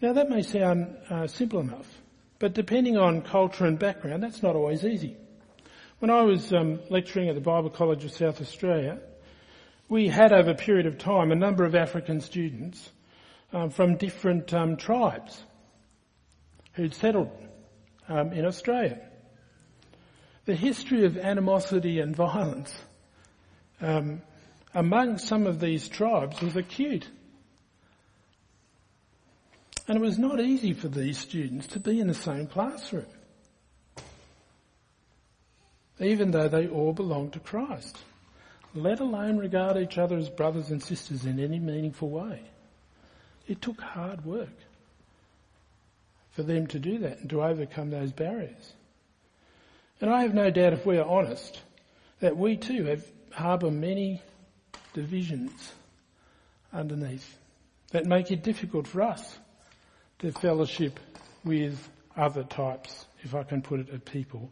Now 0.00 0.12
that 0.12 0.28
may 0.28 0.42
sound 0.42 0.96
uh, 1.08 1.26
simple 1.26 1.60
enough, 1.60 1.86
but 2.38 2.52
depending 2.54 2.96
on 2.96 3.22
culture 3.22 3.64
and 3.64 3.78
background, 3.78 4.22
that's 4.22 4.42
not 4.42 4.56
always 4.56 4.84
easy. 4.84 5.16
When 6.00 6.10
I 6.10 6.22
was 6.22 6.52
um, 6.52 6.80
lecturing 6.90 7.28
at 7.28 7.34
the 7.34 7.40
Bible 7.40 7.70
College 7.70 8.04
of 8.04 8.12
South 8.12 8.40
Australia, 8.40 8.98
we 9.88 10.08
had 10.08 10.32
over 10.32 10.50
a 10.50 10.54
period 10.54 10.86
of 10.86 10.98
time 10.98 11.30
a 11.30 11.36
number 11.36 11.64
of 11.64 11.74
African 11.74 12.20
students 12.20 12.90
um, 13.52 13.70
from 13.70 13.96
different 13.96 14.52
um, 14.52 14.76
tribes 14.76 15.42
who'd 16.72 16.94
settled 16.94 17.30
um, 18.08 18.32
in 18.32 18.44
Australia. 18.44 19.00
The 20.44 20.54
history 20.54 21.06
of 21.06 21.16
animosity 21.16 22.00
and 22.00 22.14
violence 22.14 22.74
um, 23.80 24.20
among 24.74 25.18
some 25.18 25.46
of 25.46 25.60
these 25.60 25.88
tribes 25.88 26.40
was 26.40 26.56
acute. 26.56 27.08
And 29.86 29.96
it 29.96 30.00
was 30.00 30.18
not 30.18 30.40
easy 30.40 30.72
for 30.72 30.88
these 30.88 31.18
students 31.18 31.66
to 31.68 31.80
be 31.80 32.00
in 32.00 32.08
the 32.08 32.14
same 32.14 32.46
classroom, 32.46 33.06
even 36.00 36.30
though 36.30 36.48
they 36.48 36.66
all 36.66 36.92
belonged 36.92 37.34
to 37.34 37.40
Christ, 37.40 37.98
let 38.74 39.00
alone 39.00 39.36
regard 39.36 39.76
each 39.76 39.98
other 39.98 40.16
as 40.16 40.28
brothers 40.28 40.70
and 40.70 40.82
sisters 40.82 41.26
in 41.26 41.38
any 41.38 41.58
meaningful 41.58 42.08
way. 42.08 42.40
It 43.46 43.60
took 43.60 43.80
hard 43.80 44.24
work 44.24 44.56
for 46.30 46.42
them 46.42 46.66
to 46.68 46.78
do 46.78 46.98
that 46.98 47.18
and 47.20 47.30
to 47.30 47.44
overcome 47.44 47.90
those 47.90 48.10
barriers. 48.10 48.72
And 50.00 50.10
I 50.10 50.22
have 50.22 50.34
no 50.34 50.50
doubt 50.50 50.72
if 50.72 50.84
we 50.84 50.98
are 50.98 51.06
honest 51.06 51.60
that 52.20 52.36
we 52.36 52.56
too 52.56 52.84
have 52.84 53.06
harbour 53.32 53.70
many 53.70 54.22
divisions 54.94 55.52
underneath 56.72 57.38
that 57.90 58.06
make 58.06 58.30
it 58.30 58.42
difficult 58.42 58.86
for 58.86 59.02
us 59.02 59.38
to 60.20 60.32
fellowship 60.32 60.98
with 61.44 61.78
other 62.16 62.44
types, 62.44 63.04
if 63.22 63.34
I 63.34 63.42
can 63.42 63.60
put 63.60 63.80
it, 63.80 63.90
of 63.90 64.04
people 64.04 64.50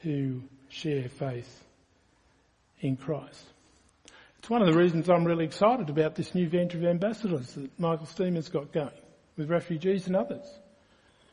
who 0.00 0.42
share 0.68 1.08
faith 1.08 1.64
in 2.80 2.96
Christ. 2.96 3.44
It's 4.38 4.50
one 4.50 4.60
of 4.60 4.70
the 4.70 4.78
reasons 4.78 5.08
I'm 5.08 5.24
really 5.24 5.46
excited 5.46 5.88
about 5.88 6.16
this 6.16 6.34
new 6.34 6.48
venture 6.48 6.76
of 6.76 6.84
ambassadors 6.84 7.54
that 7.54 7.80
Michael 7.80 8.06
Steemer's 8.06 8.50
got 8.50 8.72
going 8.72 8.90
with 9.38 9.48
refugees 9.48 10.06
and 10.06 10.14
others. 10.14 10.44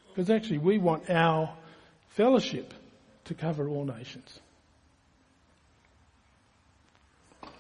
Because 0.08 0.30
actually 0.30 0.60
we 0.60 0.78
want 0.78 1.10
our 1.10 1.54
fellowship 2.16 2.74
to 3.26 3.34
cover 3.34 3.68
all 3.68 3.86
nations. 3.86 4.40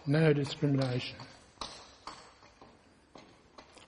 No 0.05 0.33
discrimination. 0.33 1.17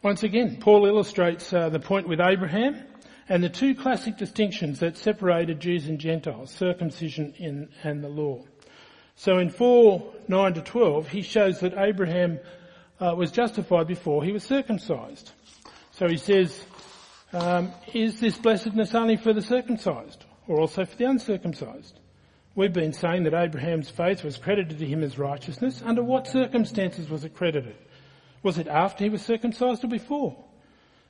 Once 0.04 0.24
again, 0.24 0.58
Paul 0.60 0.86
illustrates 0.86 1.52
uh, 1.54 1.70
the 1.70 1.80
point 1.80 2.08
with 2.08 2.20
Abraham 2.20 2.84
and 3.30 3.44
the 3.44 3.50
two 3.50 3.74
classic 3.74 4.18
distinctions 4.18 4.80
that 4.80 4.98
separated 4.98 5.60
Jews 5.60 5.88
and 5.88 5.98
Gentiles, 5.98 6.52
circumcision 6.52 7.34
in, 7.38 7.70
and 7.84 8.04
the 8.04 8.10
law. 8.10 8.44
So 9.16 9.38
in 9.38 9.50
4, 9.50 10.14
9 10.28 10.54
to 10.56 10.62
12, 10.62 11.08
he 11.08 11.22
shows 11.22 11.62
that 11.62 11.74
Abraham 11.78 12.40
uh, 13.00 13.16
was 13.16 13.32
justified 13.32 13.88
before 13.88 14.24
he 14.24 14.32
was 14.32 14.44
circumcised. 14.44 15.32
So 15.92 16.08
he 16.08 16.18
says, 16.18 16.64
um, 17.32 17.72
is 17.94 18.20
this 18.20 18.38
blessedness 18.38 18.94
only 18.94 19.16
for 19.16 19.34
the 19.34 19.42
circumcised 19.42 20.26
or 20.48 20.60
also 20.60 20.86
for 20.86 20.96
the 20.98 21.06
uncircumcised? 21.06 22.00
We've 22.56 22.74
been 22.74 22.94
saying 22.94 23.24
that 23.24 23.34
Abraham's 23.34 23.90
faith 23.90 24.24
was 24.24 24.38
credited 24.38 24.78
to 24.78 24.86
him 24.86 25.04
as 25.04 25.18
righteousness. 25.18 25.82
Under 25.84 26.04
what 26.04 26.28
circumstances 26.28 27.10
was 27.10 27.24
it 27.24 27.36
credited? 27.36 27.76
Was 28.44 28.60
it 28.60 28.68
after 28.68 29.04
he 29.04 29.10
was 29.10 29.24
circumcised 29.24 29.84
or 29.84 29.88
before? 29.88 30.38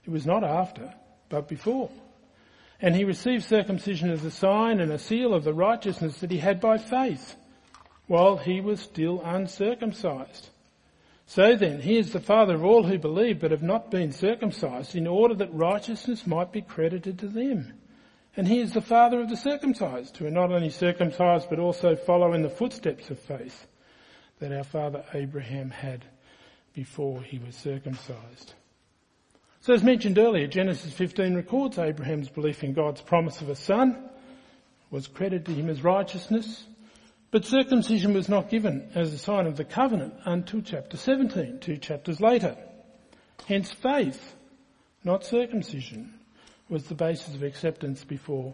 It 0.06 0.12
was 0.12 0.26
not 0.26 0.44
after, 0.44 0.94
but 1.28 1.50
before. 1.50 1.90
And 2.80 2.96
he 2.96 3.04
received 3.04 3.44
circumcision 3.44 4.10
as 4.10 4.24
a 4.24 4.32
sign 4.32 4.80
and 4.80 4.92
a 4.92 5.00
seal 5.00 5.34
of 5.34 5.44
the 5.44 5.54
righteousness 5.54 6.20
that 6.20 6.32
he 6.32 6.38
had 6.38 6.62
by 6.62 6.78
faith, 6.78 7.36
while 8.08 8.38
he 8.38 8.62
was 8.62 8.80
still 8.80 9.22
uncircumcised. 9.22 10.50
So 11.26 11.56
then, 11.56 11.82
he 11.82 11.98
is 11.98 12.12
the 12.12 12.20
father 12.20 12.56
of 12.56 12.66
all 12.66 12.84
who 12.84 12.98
believe 12.98 13.40
but 13.40 13.52
have 13.52 13.64
not 13.64 13.90
been 13.90 14.12
circumcised, 14.12 14.96
in 14.96 15.08
order 15.08 15.34
that 15.36 15.54
righteousness 15.54 16.28
might 16.28 16.52
be 16.52 16.62
credited 16.62 17.20
to 17.20 17.28
them. 17.28 17.74
And 18.36 18.48
he 18.48 18.60
is 18.60 18.74
the 18.74 18.82
father 18.82 19.22
of 19.22 19.30
the 19.30 19.38
circumcised, 19.38 20.18
who 20.18 20.26
are 20.26 20.32
not 20.32 20.52
only 20.52 20.70
circumcised 20.70 21.50
but 21.50 21.60
also 21.60 21.96
follow 21.96 22.34
in 22.34 22.42
the 22.42 22.50
footsteps 22.50 23.10
of 23.10 23.20
faith 23.20 23.68
that 24.40 24.52
our 24.52 24.64
father 24.64 25.06
Abraham 25.14 25.70
had 25.70 26.04
before 26.74 27.22
he 27.22 27.38
was 27.38 27.56
circumcised. 27.56 28.54
So 29.62 29.74
as 29.74 29.84
mentioned 29.84 30.18
earlier, 30.18 30.48
Genesis 30.48 30.92
15 30.94 31.36
records 31.36 31.78
Abraham's 31.78 32.30
belief 32.30 32.64
in 32.64 32.74
God's 32.74 33.02
promise 33.02 33.40
of 33.42 33.50
a 33.50 33.56
son 33.56 34.10
was 34.90 35.08
credited 35.08 35.46
to 35.46 35.54
him 35.54 35.70
as 35.70 35.84
righteousness, 35.84 36.66
but 37.32 37.46
circumcision 37.46 38.14
was 38.14 38.28
not 38.30 38.50
given 38.50 38.92
as 38.94 39.14
a 39.14 39.18
sign 39.18 39.48
of 39.48 39.58
the 39.58 39.64
covenant 39.64 40.14
until 40.26 40.62
chapter 40.62 40.98
17, 40.98 41.60
two 41.60 41.78
chapters 41.78 42.20
later. 42.20 42.58
Hence 43.48 43.72
faith, 43.72 44.36
not 45.04 45.24
circumcision, 45.24 46.13
was 46.74 46.86
the 46.86 46.96
basis 46.96 47.36
of 47.36 47.44
acceptance 47.44 48.04
before 48.04 48.52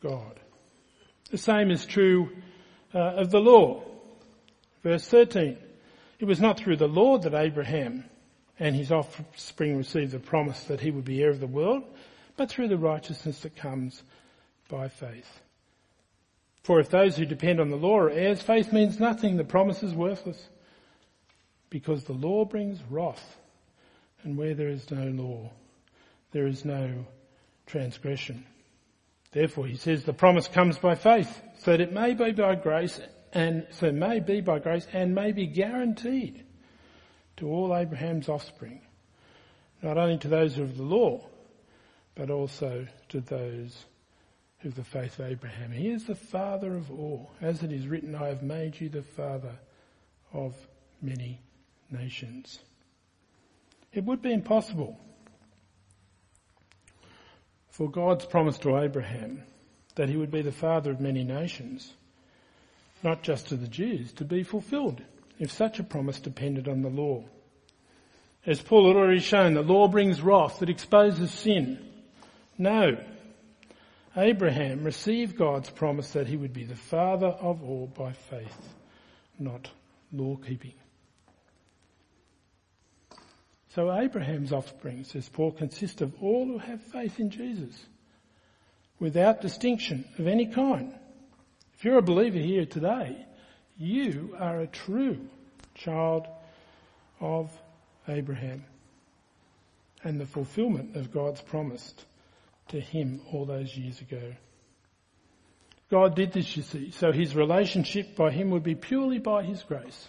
God. 0.00 0.38
The 1.32 1.38
same 1.38 1.72
is 1.72 1.84
true 1.84 2.30
uh, 2.94 3.16
of 3.16 3.32
the 3.32 3.40
law. 3.40 3.82
Verse 4.84 5.04
13. 5.08 5.58
It 6.20 6.24
was 6.24 6.40
not 6.40 6.60
through 6.60 6.76
the 6.76 6.86
law 6.86 7.18
that 7.18 7.34
Abraham 7.34 8.04
and 8.60 8.76
his 8.76 8.92
offspring 8.92 9.76
received 9.76 10.12
the 10.12 10.20
promise 10.20 10.62
that 10.64 10.78
he 10.78 10.92
would 10.92 11.04
be 11.04 11.20
heir 11.20 11.30
of 11.30 11.40
the 11.40 11.48
world, 11.48 11.82
but 12.36 12.48
through 12.48 12.68
the 12.68 12.78
righteousness 12.78 13.40
that 13.40 13.56
comes 13.56 14.04
by 14.68 14.86
faith. 14.88 15.40
For 16.62 16.78
if 16.78 16.90
those 16.90 17.16
who 17.16 17.24
depend 17.24 17.58
on 17.58 17.70
the 17.70 17.76
law 17.76 17.98
are 17.98 18.10
heirs, 18.10 18.40
faith 18.40 18.72
means 18.72 19.00
nothing. 19.00 19.36
The 19.36 19.42
promise 19.42 19.82
is 19.82 19.94
worthless. 19.94 20.48
Because 21.70 22.04
the 22.04 22.12
law 22.12 22.44
brings 22.44 22.78
wrath. 22.88 23.36
And 24.22 24.36
where 24.36 24.54
there 24.54 24.68
is 24.68 24.88
no 24.92 25.06
law, 25.06 25.50
there 26.30 26.46
is 26.46 26.64
no 26.64 27.04
transgression. 27.68 28.44
Therefore, 29.30 29.66
he 29.66 29.76
says 29.76 30.04
the 30.04 30.12
promise 30.12 30.48
comes 30.48 30.78
by 30.78 30.94
faith, 30.94 31.40
so 31.60 31.72
that 31.72 31.80
it 31.80 31.92
may 31.92 32.14
be 32.14 32.32
by 32.32 32.54
grace 32.56 33.00
and 33.32 33.66
so 33.70 33.92
may 33.92 34.20
be 34.20 34.40
by 34.40 34.58
grace 34.58 34.86
and 34.92 35.14
may 35.14 35.32
be 35.32 35.46
guaranteed 35.46 36.44
to 37.36 37.48
all 37.48 37.76
Abraham's 37.76 38.28
offspring, 38.28 38.80
not 39.82 39.98
only 39.98 40.18
to 40.18 40.28
those 40.28 40.58
of 40.58 40.76
the 40.76 40.82
law, 40.82 41.24
but 42.14 42.30
also 42.30 42.86
to 43.10 43.20
those 43.20 43.84
of 44.64 44.74
the 44.74 44.82
faith 44.82 45.18
of 45.18 45.26
Abraham. 45.26 45.70
He 45.70 45.88
is 45.88 46.04
the 46.04 46.16
father 46.16 46.74
of 46.74 46.90
all. 46.90 47.30
As 47.40 47.62
it 47.62 47.70
is 47.70 47.86
written, 47.86 48.14
I 48.14 48.28
have 48.28 48.42
made 48.42 48.80
you 48.80 48.88
the 48.88 49.02
father 49.02 49.56
of 50.32 50.54
many 51.00 51.40
nations. 51.90 52.58
It 53.92 54.04
would 54.04 54.20
be 54.20 54.32
impossible 54.32 54.98
for 57.78 57.88
God's 57.88 58.26
promise 58.26 58.58
to 58.58 58.76
Abraham 58.76 59.44
that 59.94 60.08
he 60.08 60.16
would 60.16 60.32
be 60.32 60.42
the 60.42 60.50
father 60.50 60.90
of 60.90 61.00
many 61.00 61.22
nations 61.22 61.94
not 63.04 63.22
just 63.22 63.46
to 63.46 63.54
the 63.54 63.68
Jews, 63.68 64.12
to 64.14 64.24
be 64.24 64.42
fulfilled 64.42 65.00
if 65.38 65.52
such 65.52 65.78
a 65.78 65.84
promise 65.84 66.18
depended 66.18 66.66
on 66.66 66.82
the 66.82 66.88
law. 66.88 67.24
As 68.44 68.60
Paul 68.60 68.88
had 68.88 68.96
already 68.96 69.20
shown, 69.20 69.54
the 69.54 69.62
law 69.62 69.86
brings 69.86 70.20
wrath 70.20 70.58
that 70.58 70.68
exposes 70.68 71.30
sin. 71.30 71.78
No. 72.58 72.98
Abraham 74.16 74.82
received 74.82 75.38
God's 75.38 75.70
promise 75.70 76.10
that 76.10 76.26
he 76.26 76.36
would 76.36 76.52
be 76.52 76.64
the 76.64 76.74
father 76.74 77.28
of 77.28 77.62
all 77.62 77.86
by 77.86 78.10
faith, 78.12 78.74
not 79.38 79.70
law 80.12 80.34
keeping. 80.34 80.74
So 83.74 83.92
Abraham's 83.92 84.52
offspring, 84.52 85.04
says 85.04 85.28
Paul, 85.28 85.52
consist 85.52 86.00
of 86.00 86.14
all 86.22 86.46
who 86.46 86.58
have 86.58 86.80
faith 86.80 87.20
in 87.20 87.30
Jesus, 87.30 87.86
without 88.98 89.40
distinction 89.40 90.04
of 90.18 90.26
any 90.26 90.46
kind. 90.46 90.94
If 91.74 91.84
you're 91.84 91.98
a 91.98 92.02
believer 92.02 92.38
here 92.38 92.64
today, 92.64 93.26
you 93.76 94.34
are 94.38 94.60
a 94.60 94.66
true 94.66 95.18
child 95.74 96.26
of 97.20 97.50
Abraham 98.08 98.64
and 100.02 100.20
the 100.20 100.26
fulfillment 100.26 100.96
of 100.96 101.12
God's 101.12 101.40
promise 101.40 101.94
to 102.68 102.80
him 102.80 103.20
all 103.32 103.44
those 103.44 103.76
years 103.76 104.00
ago. 104.00 104.32
God 105.90 106.14
did 106.14 106.32
this, 106.32 106.56
you 106.56 106.62
see, 106.62 106.90
so 106.90 107.12
his 107.12 107.34
relationship 107.34 108.16
by 108.16 108.30
him 108.30 108.50
would 108.50 108.62
be 108.62 108.74
purely 108.74 109.18
by 109.18 109.42
his 109.42 109.62
grace 109.62 110.08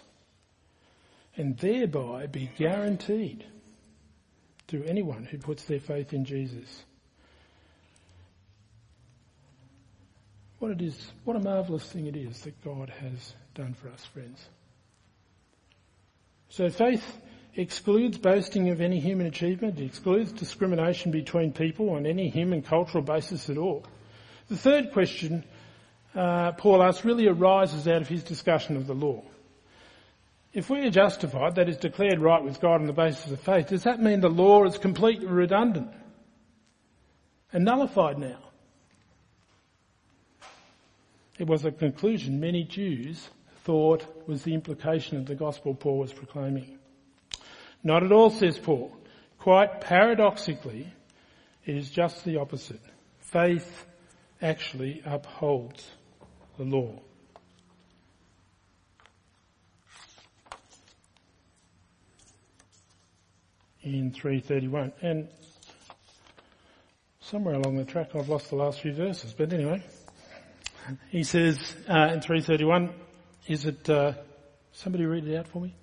and 1.36 1.56
thereby 1.58 2.26
be 2.26 2.50
guaranteed 2.56 3.44
to 4.68 4.84
anyone 4.84 5.24
who 5.24 5.38
puts 5.38 5.64
their 5.64 5.80
faith 5.80 6.12
in 6.12 6.24
Jesus. 6.24 6.84
What 10.58 10.72
it 10.72 10.82
is, 10.82 11.12
what 11.24 11.36
a 11.36 11.40
marvellous 11.40 11.84
thing 11.90 12.06
it 12.06 12.16
is 12.16 12.40
that 12.42 12.62
God 12.62 12.90
has 12.90 13.34
done 13.54 13.74
for 13.74 13.88
us, 13.88 14.04
friends. 14.04 14.38
So 16.50 16.68
faith 16.68 17.02
excludes 17.56 18.18
boasting 18.18 18.68
of 18.68 18.80
any 18.80 19.00
human 19.00 19.26
achievement. 19.26 19.78
It 19.80 19.86
excludes 19.86 20.32
discrimination 20.32 21.10
between 21.10 21.52
people 21.52 21.90
on 21.90 22.06
any 22.06 22.28
human 22.28 22.62
cultural 22.62 23.02
basis 23.02 23.48
at 23.48 23.56
all. 23.56 23.84
The 24.48 24.56
third 24.56 24.92
question 24.92 25.44
uh, 26.14 26.52
Paul 26.52 26.82
asks 26.82 27.04
really 27.04 27.28
arises 27.28 27.86
out 27.86 28.02
of 28.02 28.08
his 28.08 28.24
discussion 28.24 28.76
of 28.76 28.86
the 28.86 28.94
law. 28.94 29.22
If 30.52 30.68
we 30.68 30.80
are 30.80 30.90
justified, 30.90 31.54
that 31.54 31.68
is 31.68 31.76
declared 31.76 32.18
right 32.18 32.42
with 32.42 32.60
God 32.60 32.80
on 32.80 32.86
the 32.86 32.92
basis 32.92 33.30
of 33.30 33.40
faith, 33.40 33.68
does 33.68 33.84
that 33.84 34.02
mean 34.02 34.20
the 34.20 34.28
law 34.28 34.64
is 34.64 34.78
completely 34.78 35.26
redundant 35.26 35.92
and 37.52 37.64
nullified 37.64 38.18
now? 38.18 38.38
It 41.38 41.46
was 41.46 41.64
a 41.64 41.70
conclusion 41.70 42.40
many 42.40 42.64
Jews 42.64 43.28
thought 43.64 44.04
was 44.26 44.42
the 44.42 44.54
implication 44.54 45.18
of 45.18 45.26
the 45.26 45.34
gospel 45.34 45.74
Paul 45.74 45.98
was 45.98 46.12
proclaiming. 46.12 46.78
Not 47.82 48.02
at 48.02 48.12
all, 48.12 48.30
says 48.30 48.58
Paul. 48.58 48.94
Quite 49.38 49.80
paradoxically, 49.80 50.92
it 51.64 51.76
is 51.76 51.90
just 51.90 52.24
the 52.24 52.38
opposite. 52.38 52.80
Faith 53.20 53.86
actually 54.42 55.02
upholds 55.06 55.88
the 56.58 56.64
law. 56.64 57.00
In 63.82 64.12
331. 64.12 64.92
And 65.00 65.28
somewhere 67.20 67.54
along 67.54 67.76
the 67.76 67.84
track 67.84 68.14
I've 68.14 68.28
lost 68.28 68.50
the 68.50 68.56
last 68.56 68.80
few 68.80 68.92
verses, 68.92 69.32
but 69.36 69.52
anyway. 69.52 69.82
He 71.10 71.22
says 71.22 71.56
uh, 71.88 72.10
in 72.14 72.20
331, 72.20 72.90
is 73.46 73.64
it, 73.64 73.88
uh, 73.88 74.14
somebody 74.72 75.04
read 75.04 75.28
it 75.28 75.36
out 75.36 75.46
for 75.46 75.60
me, 75.60 75.74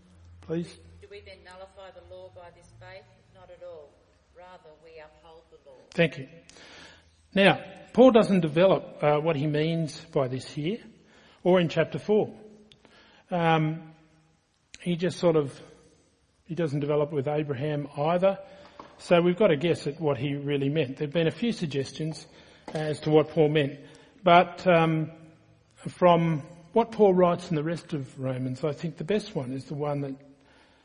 please? 0.41 0.67
Do 1.01 1.07
we 1.09 1.21
then 1.21 1.37
nullify 1.45 1.91
the 1.91 2.13
law 2.13 2.29
by 2.35 2.49
this 2.55 2.67
faith? 2.79 3.05
Not 3.33 3.49
at 3.49 3.63
all. 3.63 3.89
Rather, 4.35 4.69
we 4.83 4.99
uphold 4.99 5.43
the 5.51 5.69
law. 5.69 5.77
Thank 5.93 6.17
you. 6.17 6.27
Now, 7.33 7.61
Paul 7.93 8.11
doesn't 8.11 8.41
develop 8.41 8.97
uh, 9.01 9.17
what 9.19 9.35
he 9.35 9.47
means 9.47 9.99
by 10.13 10.27
this 10.27 10.45
here, 10.45 10.79
or 11.43 11.59
in 11.59 11.69
chapter 11.69 11.99
4. 11.99 12.33
Um, 13.31 13.93
he 14.81 14.95
just 14.95 15.19
sort 15.19 15.35
of, 15.35 15.57
he 16.47 16.55
doesn't 16.55 16.79
develop 16.79 17.11
with 17.11 17.27
Abraham 17.27 17.87
either. 17.97 18.39
So 18.99 19.21
we've 19.21 19.37
got 19.37 19.47
to 19.47 19.57
guess 19.57 19.85
at 19.85 19.99
what 19.99 20.17
he 20.17 20.35
really 20.35 20.69
meant. 20.69 20.97
There 20.97 21.07
have 21.07 21.13
been 21.13 21.27
a 21.27 21.31
few 21.31 21.51
suggestions 21.51 22.25
as 22.73 22.99
to 23.01 23.09
what 23.09 23.29
Paul 23.29 23.49
meant. 23.49 23.79
But 24.23 24.65
um, 24.65 25.11
from 25.75 26.41
what 26.71 26.91
Paul 26.91 27.13
writes 27.13 27.49
in 27.49 27.55
the 27.55 27.63
rest 27.63 27.93
of 27.93 28.17
Romans, 28.19 28.63
I 28.63 28.71
think 28.71 28.97
the 28.97 29.03
best 29.03 29.35
one 29.35 29.51
is 29.51 29.65
the 29.65 29.75
one 29.75 30.01
that 30.01 30.15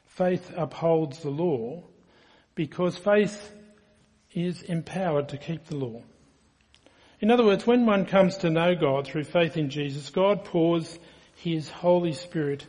faith 0.06 0.52
upholds 0.56 1.20
the 1.20 1.30
law 1.30 1.84
because 2.54 2.98
faith 2.98 3.52
is 4.32 4.62
empowered 4.62 5.28
to 5.30 5.38
keep 5.38 5.66
the 5.66 5.76
law. 5.76 6.02
In 7.20 7.30
other 7.30 7.44
words, 7.44 7.66
when 7.66 7.86
one 7.86 8.04
comes 8.04 8.36
to 8.38 8.50
know 8.50 8.74
God 8.74 9.06
through 9.06 9.24
faith 9.24 9.56
in 9.56 9.70
Jesus, 9.70 10.10
God 10.10 10.44
pours 10.44 10.98
His 11.36 11.70
Holy 11.70 12.12
Spirit 12.12 12.66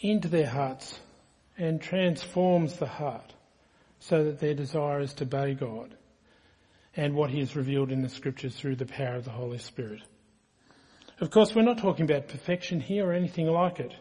into 0.00 0.28
their 0.28 0.48
hearts 0.48 0.98
and 1.56 1.80
transforms 1.80 2.74
the 2.76 2.86
heart 2.86 3.32
so 4.00 4.24
that 4.24 4.40
their 4.40 4.54
desire 4.54 5.00
is 5.00 5.14
to 5.14 5.24
obey 5.24 5.54
God 5.54 5.96
and 6.96 7.14
what 7.14 7.30
He 7.30 7.40
has 7.40 7.56
revealed 7.56 7.90
in 7.90 8.02
the 8.02 8.08
scriptures 8.08 8.54
through 8.54 8.76
the 8.76 8.86
power 8.86 9.16
of 9.16 9.24
the 9.24 9.30
Holy 9.30 9.58
Spirit. 9.58 10.02
Of 11.20 11.30
course, 11.30 11.54
we're 11.54 11.62
not 11.62 11.78
talking 11.78 12.04
about 12.04 12.28
perfection 12.28 12.80
here 12.80 13.08
or 13.08 13.12
anything 13.12 13.46
like 13.46 13.80
it. 13.80 13.94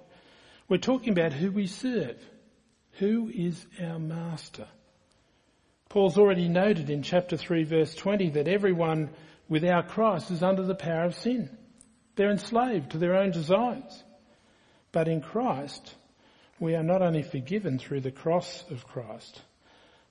We're 0.67 0.77
talking 0.77 1.13
about 1.13 1.33
who 1.33 1.51
we 1.51 1.67
serve. 1.67 2.17
Who 2.99 3.29
is 3.33 3.65
our 3.81 3.99
master? 3.99 4.67
Paul's 5.89 6.17
already 6.17 6.47
noted 6.47 6.89
in 6.89 7.03
chapter 7.03 7.37
3 7.37 7.63
verse 7.65 7.93
20 7.93 8.31
that 8.31 8.47
everyone 8.47 9.11
without 9.47 9.89
Christ 9.89 10.31
is 10.31 10.41
under 10.41 10.63
the 10.63 10.75
power 10.75 11.05
of 11.05 11.15
sin. 11.15 11.55
They're 12.15 12.31
enslaved 12.31 12.91
to 12.91 12.97
their 12.97 13.15
own 13.15 13.31
desires. 13.31 14.03
But 14.91 15.07
in 15.07 15.21
Christ, 15.21 15.95
we 16.63 16.75
are 16.75 16.83
not 16.83 17.01
only 17.01 17.23
forgiven 17.23 17.77
through 17.77 17.99
the 17.99 18.09
cross 18.09 18.63
of 18.71 18.87
Christ, 18.87 19.41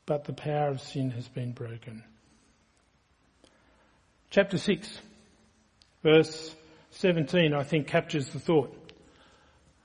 but 0.05 0.25
the 0.25 0.35
power 0.35 0.69
of 0.69 0.83
sin 0.83 1.11
has 1.13 1.27
been 1.27 1.53
broken. 1.53 2.05
Chapter 4.29 4.59
6, 4.59 4.99
verse 6.03 6.55
17, 6.91 7.55
I 7.55 7.63
think 7.63 7.87
captures 7.87 8.29
the 8.29 8.39
thought. 8.39 8.93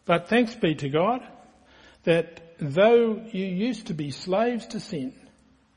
But 0.03 0.27
thanks 0.27 0.55
be 0.55 0.75
to 0.75 0.89
God 0.89 1.25
that 2.03 2.41
though 2.59 3.21
you 3.31 3.45
used 3.45 3.87
to 3.87 3.93
be 3.93 4.11
slaves 4.11 4.67
to 4.67 4.81
sin, 4.81 5.13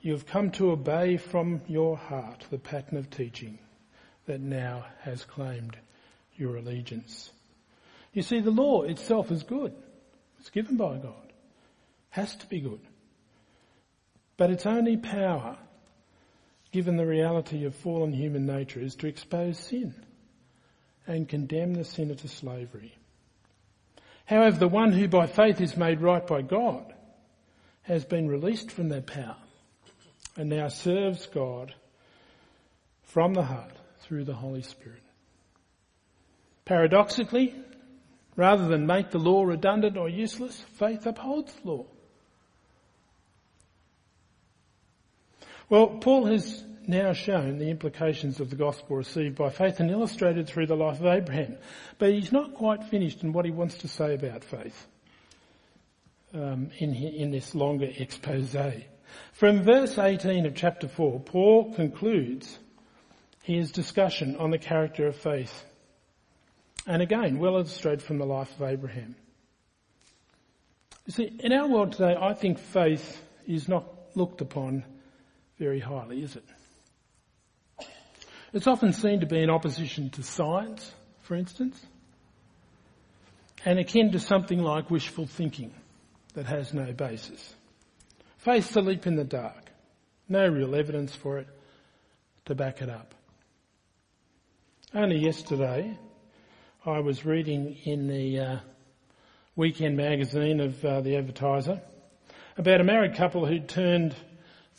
you 0.00 0.10
have 0.10 0.26
come 0.26 0.50
to 0.52 0.72
obey 0.72 1.18
from 1.18 1.60
your 1.68 1.96
heart 1.96 2.46
the 2.50 2.58
pattern 2.58 2.98
of 2.98 3.10
teaching 3.10 3.60
that 4.26 4.40
now 4.40 4.86
has 5.02 5.24
claimed 5.24 5.76
your 6.34 6.56
allegiance. 6.56 7.30
You 8.12 8.22
see, 8.22 8.40
the 8.40 8.50
law 8.50 8.82
itself 8.82 9.30
is 9.30 9.44
good. 9.44 9.72
It's 10.40 10.50
given 10.50 10.76
by 10.76 10.96
God. 10.96 11.32
Has 12.10 12.34
to 12.36 12.46
be 12.46 12.60
good. 12.60 12.80
But 14.38 14.50
its 14.50 14.64
only 14.64 14.96
power, 14.96 15.58
given 16.72 16.96
the 16.96 17.06
reality 17.06 17.66
of 17.66 17.74
fallen 17.74 18.12
human 18.12 18.46
nature, 18.46 18.80
is 18.80 18.96
to 18.96 19.06
expose 19.06 19.58
sin 19.58 19.94
and 21.06 21.28
condemn 21.28 21.74
the 21.74 21.84
sinner 21.84 22.14
to 22.14 22.28
slavery. 22.28 22.94
However, 24.24 24.58
the 24.58 24.68
one 24.68 24.92
who 24.92 25.08
by 25.08 25.26
faith 25.26 25.60
is 25.60 25.76
made 25.76 26.00
right 26.00 26.26
by 26.26 26.40
God 26.40 26.94
has 27.82 28.04
been 28.04 28.28
released 28.28 28.70
from 28.70 28.88
that 28.88 29.06
power 29.06 29.36
and 30.36 30.48
now 30.48 30.68
serves 30.68 31.26
God 31.26 31.74
from 33.02 33.34
the 33.34 33.42
heart 33.42 33.72
through 34.00 34.24
the 34.24 34.34
Holy 34.34 34.62
Spirit. 34.62 35.02
Paradoxically, 36.64 37.54
rather 38.40 38.68
than 38.68 38.86
make 38.86 39.10
the 39.10 39.18
law 39.18 39.44
redundant 39.44 39.98
or 39.98 40.08
useless, 40.08 40.64
faith 40.78 41.04
upholds 41.04 41.52
the 41.52 41.70
law. 41.70 41.86
Well, 45.68 45.98
Paul 46.00 46.24
has 46.24 46.64
now 46.86 47.12
shown 47.12 47.58
the 47.58 47.68
implications 47.68 48.40
of 48.40 48.48
the 48.48 48.56
gospel 48.56 48.96
received 48.96 49.36
by 49.36 49.50
faith 49.50 49.78
and 49.78 49.90
illustrated 49.90 50.46
through 50.48 50.68
the 50.68 50.74
life 50.74 51.00
of 51.00 51.06
Abraham. 51.06 51.58
But 51.98 52.14
he's 52.14 52.32
not 52.32 52.54
quite 52.54 52.84
finished 52.84 53.22
in 53.22 53.34
what 53.34 53.44
he 53.44 53.50
wants 53.50 53.76
to 53.78 53.88
say 53.88 54.14
about 54.14 54.42
faith 54.42 54.86
um, 56.32 56.70
in, 56.78 56.94
in 56.94 57.30
this 57.30 57.54
longer 57.54 57.90
expose. 57.94 58.56
From 59.34 59.64
verse 59.64 59.98
18 59.98 60.46
of 60.46 60.54
chapter 60.54 60.88
4, 60.88 61.20
Paul 61.20 61.74
concludes 61.74 62.58
his 63.42 63.70
discussion 63.70 64.36
on 64.36 64.50
the 64.50 64.58
character 64.58 65.06
of 65.06 65.16
faith. 65.16 65.66
And 66.86 67.02
again, 67.02 67.38
well 67.38 67.54
illustrated 67.54 68.02
from 68.02 68.18
the 68.18 68.26
life 68.26 68.50
of 68.58 68.62
Abraham. 68.62 69.14
You 71.06 71.12
see, 71.12 71.32
in 71.40 71.52
our 71.52 71.68
world 71.68 71.92
today, 71.92 72.16
I 72.20 72.34
think 72.34 72.58
faith 72.58 73.20
is 73.46 73.68
not 73.68 73.84
looked 74.14 74.40
upon 74.40 74.84
very 75.58 75.80
highly, 75.80 76.22
is 76.22 76.36
it? 76.36 76.44
It's 78.52 78.66
often 78.66 78.92
seen 78.92 79.20
to 79.20 79.26
be 79.26 79.42
in 79.42 79.50
opposition 79.50 80.10
to 80.10 80.22
science, 80.22 80.90
for 81.22 81.36
instance, 81.36 81.80
and 83.64 83.78
akin 83.78 84.12
to 84.12 84.18
something 84.18 84.60
like 84.60 84.90
wishful 84.90 85.26
thinking 85.26 85.72
that 86.34 86.46
has 86.46 86.72
no 86.72 86.92
basis. 86.92 87.54
Faith's 88.38 88.74
a 88.74 88.80
leap 88.80 89.06
in 89.06 89.16
the 89.16 89.24
dark. 89.24 89.70
No 90.28 90.46
real 90.46 90.74
evidence 90.74 91.14
for 91.14 91.38
it 91.38 91.48
to 92.46 92.54
back 92.54 92.82
it 92.82 92.88
up. 92.88 93.14
Only 94.94 95.18
yesterday, 95.18 95.96
I 96.86 97.00
was 97.00 97.26
reading 97.26 97.76
in 97.84 98.06
the 98.08 98.38
uh, 98.40 98.56
weekend 99.54 99.98
magazine 99.98 100.60
of 100.60 100.82
uh, 100.82 101.02
the 101.02 101.16
Advertiser 101.16 101.82
about 102.56 102.80
a 102.80 102.84
married 102.84 103.16
couple 103.16 103.44
who'd 103.44 103.68
turned 103.68 104.14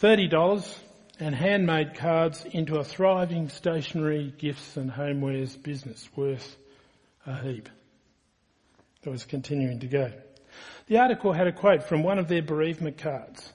$30 0.02 0.80
and 1.20 1.36
handmade 1.36 1.94
cards 1.94 2.44
into 2.44 2.78
a 2.78 2.84
thriving 2.84 3.50
stationery, 3.50 4.34
gifts 4.36 4.78
and 4.78 4.92
homewares 4.92 5.62
business 5.62 6.10
worth 6.16 6.58
a 7.28 7.40
heap. 7.40 7.70
That 9.04 9.12
was 9.12 9.24
continuing 9.24 9.82
to 9.82 9.88
go. 9.88 10.12
The 10.88 10.98
article 10.98 11.34
had 11.34 11.46
a 11.46 11.52
quote 11.52 11.84
from 11.84 12.02
one 12.02 12.18
of 12.18 12.28
their 12.28 12.42
bereavement 12.42 12.98
cards 12.98 13.54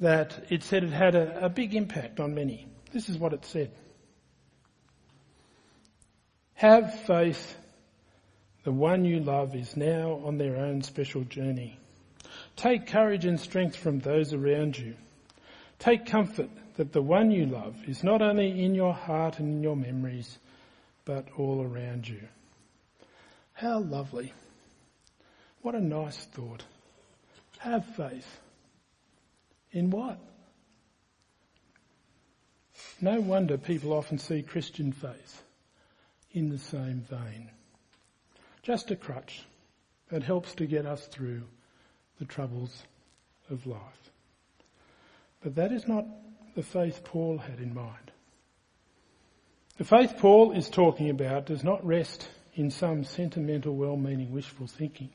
that 0.00 0.46
it 0.48 0.62
said 0.62 0.82
it 0.82 0.92
had 0.92 1.14
a, 1.14 1.44
a 1.44 1.48
big 1.50 1.74
impact 1.74 2.20
on 2.20 2.34
many. 2.34 2.68
This 2.94 3.10
is 3.10 3.18
what 3.18 3.34
it 3.34 3.44
said. 3.44 3.70
Have 6.54 7.00
faith. 7.00 7.54
The 8.66 8.72
one 8.72 9.04
you 9.04 9.20
love 9.20 9.54
is 9.54 9.76
now 9.76 10.20
on 10.24 10.38
their 10.38 10.56
own 10.56 10.82
special 10.82 11.22
journey. 11.22 11.78
Take 12.56 12.88
courage 12.88 13.24
and 13.24 13.38
strength 13.38 13.76
from 13.76 14.00
those 14.00 14.32
around 14.32 14.76
you. 14.76 14.96
Take 15.78 16.06
comfort 16.06 16.50
that 16.74 16.92
the 16.92 17.00
one 17.00 17.30
you 17.30 17.46
love 17.46 17.76
is 17.86 18.02
not 18.02 18.22
only 18.22 18.64
in 18.64 18.74
your 18.74 18.92
heart 18.92 19.38
and 19.38 19.48
in 19.48 19.62
your 19.62 19.76
memories, 19.76 20.36
but 21.04 21.28
all 21.38 21.62
around 21.62 22.08
you. 22.08 22.22
How 23.52 23.78
lovely. 23.78 24.32
What 25.62 25.76
a 25.76 25.80
nice 25.80 26.18
thought. 26.18 26.64
Have 27.58 27.86
faith. 27.94 28.40
In 29.70 29.90
what? 29.90 30.18
No 33.00 33.20
wonder 33.20 33.58
people 33.58 33.92
often 33.92 34.18
see 34.18 34.42
Christian 34.42 34.90
faith 34.90 35.42
in 36.32 36.48
the 36.48 36.58
same 36.58 37.06
vein. 37.08 37.48
Just 38.66 38.90
a 38.90 38.96
crutch 38.96 39.44
that 40.10 40.24
helps 40.24 40.56
to 40.56 40.66
get 40.66 40.86
us 40.86 41.06
through 41.06 41.44
the 42.18 42.24
troubles 42.24 42.82
of 43.48 43.64
life. 43.64 44.10
But 45.40 45.54
that 45.54 45.70
is 45.70 45.86
not 45.86 46.04
the 46.56 46.64
faith 46.64 47.04
Paul 47.04 47.38
had 47.38 47.60
in 47.60 47.72
mind. 47.72 48.10
The 49.78 49.84
faith 49.84 50.16
Paul 50.18 50.50
is 50.50 50.68
talking 50.68 51.10
about 51.10 51.46
does 51.46 51.62
not 51.62 51.86
rest 51.86 52.28
in 52.54 52.72
some 52.72 53.04
sentimental, 53.04 53.76
well-meaning, 53.76 54.32
wishful 54.32 54.66
thinking. 54.66 55.10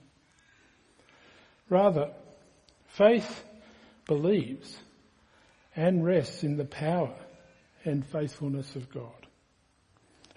Rather, 1.68 2.10
faith 2.88 3.44
believes 4.06 4.78
and 5.76 6.06
rests 6.06 6.46
in 6.46 6.56
the 6.56 6.64
power 6.64 7.16
and 7.84 8.06
faithfulness 8.06 8.78
of 8.78 8.90
God. 8.90 9.28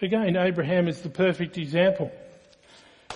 Again, 0.03 0.37
Abraham 0.37 0.89
is 0.89 1.01
the 1.03 1.11
perfect 1.11 1.59
example. 1.59 2.11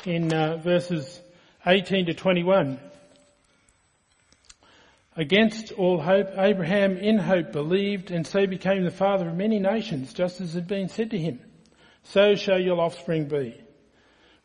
In 0.05 0.33
uh, 0.33 0.59
verses 0.59 1.21
18 1.67 2.07
to 2.07 2.15
21, 2.15 2.79
Against 5.17 5.73
all 5.73 6.01
hope, 6.01 6.29
Abraham 6.37 6.97
in 6.97 7.19
hope 7.19 7.51
believed 7.51 8.13
and 8.13 8.25
so 8.25 8.47
became 8.47 8.85
the 8.85 8.93
father 8.93 9.29
of 9.29 9.35
many 9.35 9.59
nations, 9.59 10.13
just 10.13 10.41
as 10.41 10.55
had 10.55 10.69
been 10.69 10.89
said 10.89 11.11
to 11.11 11.19
him. 11.19 11.41
So 12.05 12.37
shall 12.37 12.61
your 12.61 12.81
offspring 12.81 13.27
be. 13.27 13.61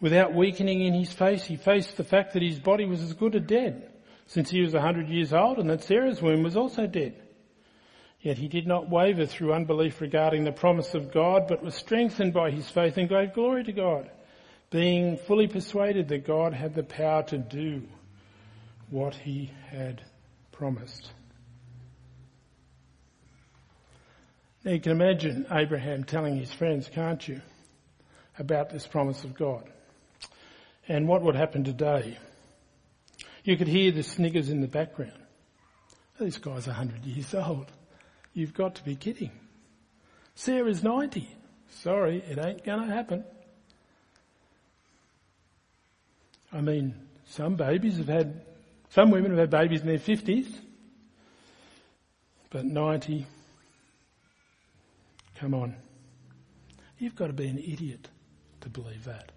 Without 0.02 0.34
weakening 0.34 0.82
in 0.82 0.96
his 0.96 1.14
face, 1.14 1.46
he 1.46 1.58
faced 1.58 1.96
the 1.96 2.04
fact 2.04 2.34
that 2.34 2.42
his 2.42 2.60
body 2.60 2.86
was 2.86 3.04
as 3.04 3.14
good 3.14 3.36
as 3.36 3.44
dead, 3.44 3.92
since 4.26 4.50
he 4.50 4.62
was 4.62 4.74
a 4.74 4.82
hundred 4.82 5.10
years 5.10 5.32
old 5.32 5.60
and 5.60 5.70
that 5.70 5.84
Sarah's 5.84 6.24
womb 6.24 6.42
was 6.42 6.58
also 6.58 6.88
dead. 6.88 7.22
Yet 8.20 8.40
he 8.40 8.48
did 8.48 8.66
not 8.66 8.90
waver 8.90 9.28
through 9.28 9.54
unbelief 9.54 10.02
regarding 10.02 10.44
the 10.44 10.52
promise 10.52 10.96
of 10.96 11.14
God, 11.14 11.48
but 11.48 11.62
was 11.62 11.76
strengthened 11.76 12.34
by 12.34 12.50
his 12.50 12.68
faith 12.68 12.98
and 12.98 13.08
gave 13.08 13.34
glory 13.34 13.64
to 13.66 13.74
God, 13.74 14.10
being 14.74 15.18
fully 15.18 15.46
persuaded 15.46 16.08
that 16.08 16.26
God 16.26 16.52
had 16.52 16.74
the 16.74 16.82
power 16.82 17.22
to 17.22 17.38
do 17.38 17.84
what 18.90 19.14
he 19.14 19.52
had 19.70 20.02
promised. 20.52 21.12
Now 24.64 24.72
you 24.72 24.80
can 24.80 24.94
imagine 24.94 25.46
Abraham 25.52 26.06
telling 26.06 26.38
his 26.38 26.52
friends, 26.52 26.90
can't 26.92 27.26
you, 27.28 27.40
about 28.40 28.72
this 28.72 28.88
promise 28.88 29.24
of 29.24 29.36
God. 29.36 29.70
And 30.88 31.08
what 31.08 31.22
would 31.22 31.36
happen 31.36 31.64
today? 31.64 32.18
You 33.44 33.58
could 33.58 33.68
hear 33.68 33.92
the 33.92 34.02
sniggers 34.02 34.50
in 34.50 34.62
the 34.62 34.68
background. 34.68 35.14
This 36.20 36.40
guy's 36.40 36.66
a 36.66 36.74
hundred 36.74 37.06
years 37.06 37.36
old. 37.36 37.68
You've 38.34 38.56
got 38.56 38.74
to 38.76 38.84
be 38.84 38.96
kidding. 38.96 39.34
Sarah's 40.34 40.82
90. 40.82 41.30
Sorry, 41.70 42.24
it 42.28 42.40
ain't 42.44 42.64
gonna 42.64 42.92
happen. 42.92 43.24
I 46.54 46.62
mean, 46.62 46.94
some 47.26 47.56
babies 47.56 47.98
have 47.98 48.08
had 48.08 48.42
some 48.90 49.10
women 49.10 49.32
have 49.32 49.40
had 49.40 49.50
babies 49.50 49.82
in 49.82 49.88
their 49.88 49.98
50s, 49.98 50.46
but 52.52 52.64
90, 52.64 53.26
come 55.40 55.56
on. 55.56 55.76
You've 57.00 57.16
got 57.16 57.28
to 57.28 57.34
be 57.34 57.48
an 57.48 57.58
idiot 57.58 58.08
to 58.62 58.70
believe 58.70 59.06
that. 59.06 59.32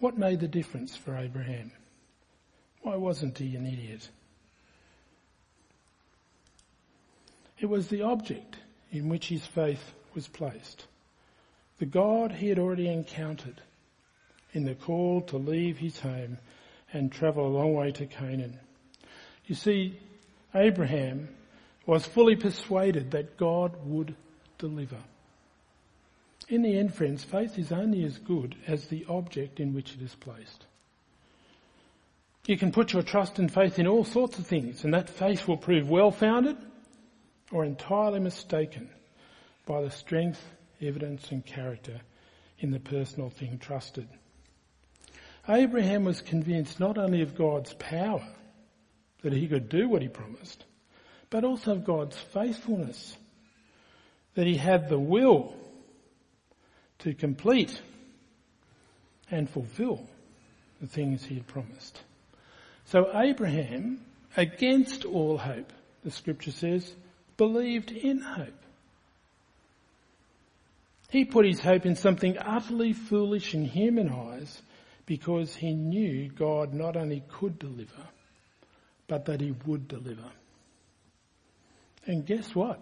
What 0.00 0.18
made 0.18 0.40
the 0.40 0.48
difference 0.48 0.96
for 0.96 1.16
Abraham? 1.16 1.70
Why 2.82 2.96
wasn't 2.96 3.38
he 3.38 3.54
an 3.54 3.66
idiot? 3.66 4.08
It 7.60 7.66
was 7.66 7.86
the 7.86 8.02
object 8.02 8.56
in 8.90 9.08
which 9.08 9.28
his 9.28 9.46
faith 9.46 9.94
was 10.14 10.26
placed. 10.26 10.86
The 11.78 11.86
God 11.86 12.32
he 12.32 12.48
had 12.48 12.58
already 12.58 12.88
encountered 12.88 13.60
in 14.58 14.64
the 14.64 14.74
call 14.74 15.20
to 15.22 15.36
leave 15.36 15.78
his 15.78 16.00
home 16.00 16.36
and 16.92 17.12
travel 17.12 17.46
a 17.46 17.56
long 17.58 17.74
way 17.74 17.92
to 17.92 18.06
Canaan. 18.06 18.58
You 19.46 19.54
see, 19.54 19.96
Abraham 20.52 21.28
was 21.86 22.04
fully 22.04 22.34
persuaded 22.34 23.12
that 23.12 23.36
God 23.36 23.76
would 23.84 24.16
deliver. 24.58 24.98
In 26.48 26.62
the 26.62 26.76
end, 26.76 26.92
friends, 26.92 27.22
faith 27.22 27.56
is 27.56 27.70
only 27.70 28.02
as 28.02 28.18
good 28.18 28.56
as 28.66 28.86
the 28.86 29.06
object 29.08 29.60
in 29.60 29.74
which 29.74 29.94
it 29.94 30.02
is 30.02 30.14
placed. 30.16 30.66
You 32.46 32.58
can 32.58 32.72
put 32.72 32.92
your 32.92 33.02
trust 33.02 33.38
and 33.38 33.52
faith 33.52 33.78
in 33.78 33.86
all 33.86 34.04
sorts 34.04 34.40
of 34.40 34.46
things, 34.46 34.82
and 34.82 34.92
that 34.92 35.08
faith 35.08 35.46
will 35.46 35.56
prove 35.56 35.88
well 35.88 36.10
founded 36.10 36.56
or 37.52 37.64
entirely 37.64 38.18
mistaken 38.18 38.90
by 39.66 39.82
the 39.82 39.90
strength, 39.90 40.42
evidence, 40.80 41.30
and 41.30 41.46
character 41.46 42.00
in 42.58 42.72
the 42.72 42.80
personal 42.80 43.30
thing 43.30 43.58
trusted. 43.58 44.08
Abraham 45.48 46.04
was 46.04 46.20
convinced 46.20 46.78
not 46.78 46.98
only 46.98 47.22
of 47.22 47.34
God's 47.34 47.72
power, 47.74 48.26
that 49.22 49.32
he 49.32 49.48
could 49.48 49.68
do 49.68 49.88
what 49.88 50.02
he 50.02 50.08
promised, 50.08 50.64
but 51.30 51.44
also 51.44 51.72
of 51.72 51.84
God's 51.84 52.16
faithfulness, 52.16 53.16
that 54.34 54.46
he 54.46 54.56
had 54.56 54.88
the 54.88 54.98
will 54.98 55.54
to 57.00 57.14
complete 57.14 57.80
and 59.30 59.48
fulfill 59.48 60.06
the 60.80 60.86
things 60.86 61.24
he 61.24 61.36
had 61.36 61.46
promised. 61.46 62.00
So 62.86 63.10
Abraham, 63.14 64.00
against 64.36 65.04
all 65.04 65.38
hope, 65.38 65.72
the 66.04 66.10
scripture 66.10 66.52
says, 66.52 66.94
believed 67.36 67.90
in 67.90 68.20
hope. 68.20 68.54
He 71.10 71.24
put 71.24 71.46
his 71.46 71.60
hope 71.60 71.86
in 71.86 71.96
something 71.96 72.36
utterly 72.38 72.92
foolish 72.92 73.54
in 73.54 73.64
human 73.64 74.10
eyes 74.10 74.60
because 75.08 75.56
he 75.56 75.72
knew 75.72 76.28
God 76.28 76.74
not 76.74 76.94
only 76.94 77.24
could 77.30 77.58
deliver, 77.58 78.06
but 79.06 79.24
that 79.24 79.40
he 79.40 79.54
would 79.64 79.88
deliver. 79.88 80.30
And 82.04 82.26
guess 82.26 82.54
what? 82.54 82.78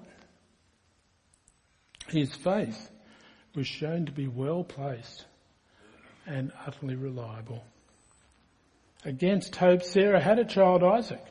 His 2.09 2.35
faith 2.35 2.91
was 3.55 3.69
shown 3.69 4.07
to 4.07 4.12
be 4.12 4.27
well 4.27 4.65
placed 4.65 5.25
and 6.27 6.51
utterly 6.67 6.97
reliable. 6.97 7.62
Against 9.05 9.55
hope, 9.55 9.85
Sarah 9.85 10.21
had 10.21 10.41
a 10.41 10.45
child, 10.45 10.83
Isaac. 10.83 11.25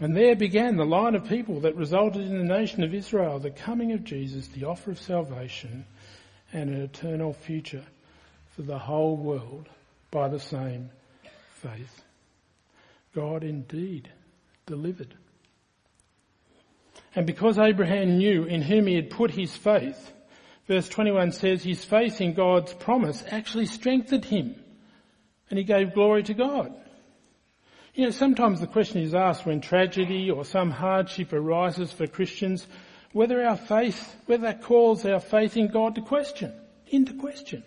And 0.00 0.16
there 0.16 0.36
began 0.36 0.76
the 0.76 0.86
line 0.86 1.14
of 1.14 1.28
people 1.28 1.60
that 1.60 1.76
resulted 1.76 2.22
in 2.22 2.38
the 2.38 2.58
nation 2.58 2.82
of 2.82 2.94
Israel, 2.94 3.40
the 3.40 3.50
coming 3.50 3.92
of 3.92 4.04
Jesus, 4.04 4.46
the 4.48 4.64
offer 4.64 4.90
of 4.90 4.98
salvation, 4.98 5.84
and 6.50 6.70
an 6.70 6.80
eternal 6.80 7.34
future 7.34 7.84
for 8.56 8.62
the 8.62 8.78
whole 8.78 9.16
world 9.16 9.68
by 10.10 10.28
the 10.28 10.40
same 10.40 10.90
faith. 11.54 12.02
God 13.14 13.44
indeed 13.44 14.08
delivered. 14.64 15.14
And 17.14 17.26
because 17.26 17.58
Abraham 17.58 18.18
knew 18.18 18.44
in 18.44 18.62
whom 18.62 18.86
he 18.86 18.94
had 18.94 19.10
put 19.10 19.30
his 19.30 19.54
faith, 19.54 20.12
verse 20.66 20.88
21 20.88 21.32
says 21.32 21.62
his 21.62 21.84
faith 21.84 22.20
in 22.20 22.34
God's 22.34 22.72
promise 22.74 23.22
actually 23.30 23.66
strengthened 23.66 24.24
him 24.24 24.54
and 25.48 25.58
he 25.58 25.64
gave 25.64 25.94
glory 25.94 26.22
to 26.24 26.34
God. 26.34 26.74
You 27.94 28.04
know, 28.04 28.10
sometimes 28.10 28.60
the 28.60 28.66
question 28.66 29.00
is 29.00 29.14
asked 29.14 29.46
when 29.46 29.60
tragedy 29.60 30.30
or 30.30 30.44
some 30.44 30.70
hardship 30.70 31.32
arises 31.32 31.92
for 31.92 32.06
Christians, 32.06 32.66
whether 33.12 33.42
our 33.42 33.56
faith, 33.56 34.14
whether 34.26 34.42
that 34.42 34.62
calls 34.62 35.06
our 35.06 35.20
faith 35.20 35.56
in 35.56 35.68
God 35.68 35.94
to 35.94 36.02
question, 36.02 36.52
into 36.88 37.14
question. 37.14 37.62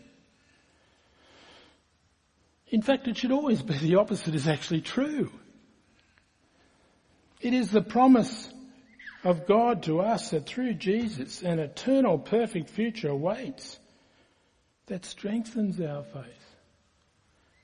In 2.69 2.81
fact, 2.81 3.07
it 3.07 3.17
should 3.17 3.31
always 3.31 3.61
be 3.61 3.77
the 3.77 3.95
opposite 3.95 4.35
is 4.35 4.47
actually 4.47 4.81
true. 4.81 5.31
It 7.41 7.53
is 7.53 7.71
the 7.71 7.81
promise 7.81 8.51
of 9.23 9.47
God 9.47 9.83
to 9.83 10.01
us 10.01 10.31
that 10.31 10.45
through 10.45 10.75
Jesus 10.75 11.41
an 11.41 11.59
eternal 11.59 12.19
perfect 12.19 12.69
future 12.69 13.09
awaits 13.09 13.79
that 14.87 15.05
strengthens 15.05 15.79
our 15.81 16.03
faith 16.03 16.55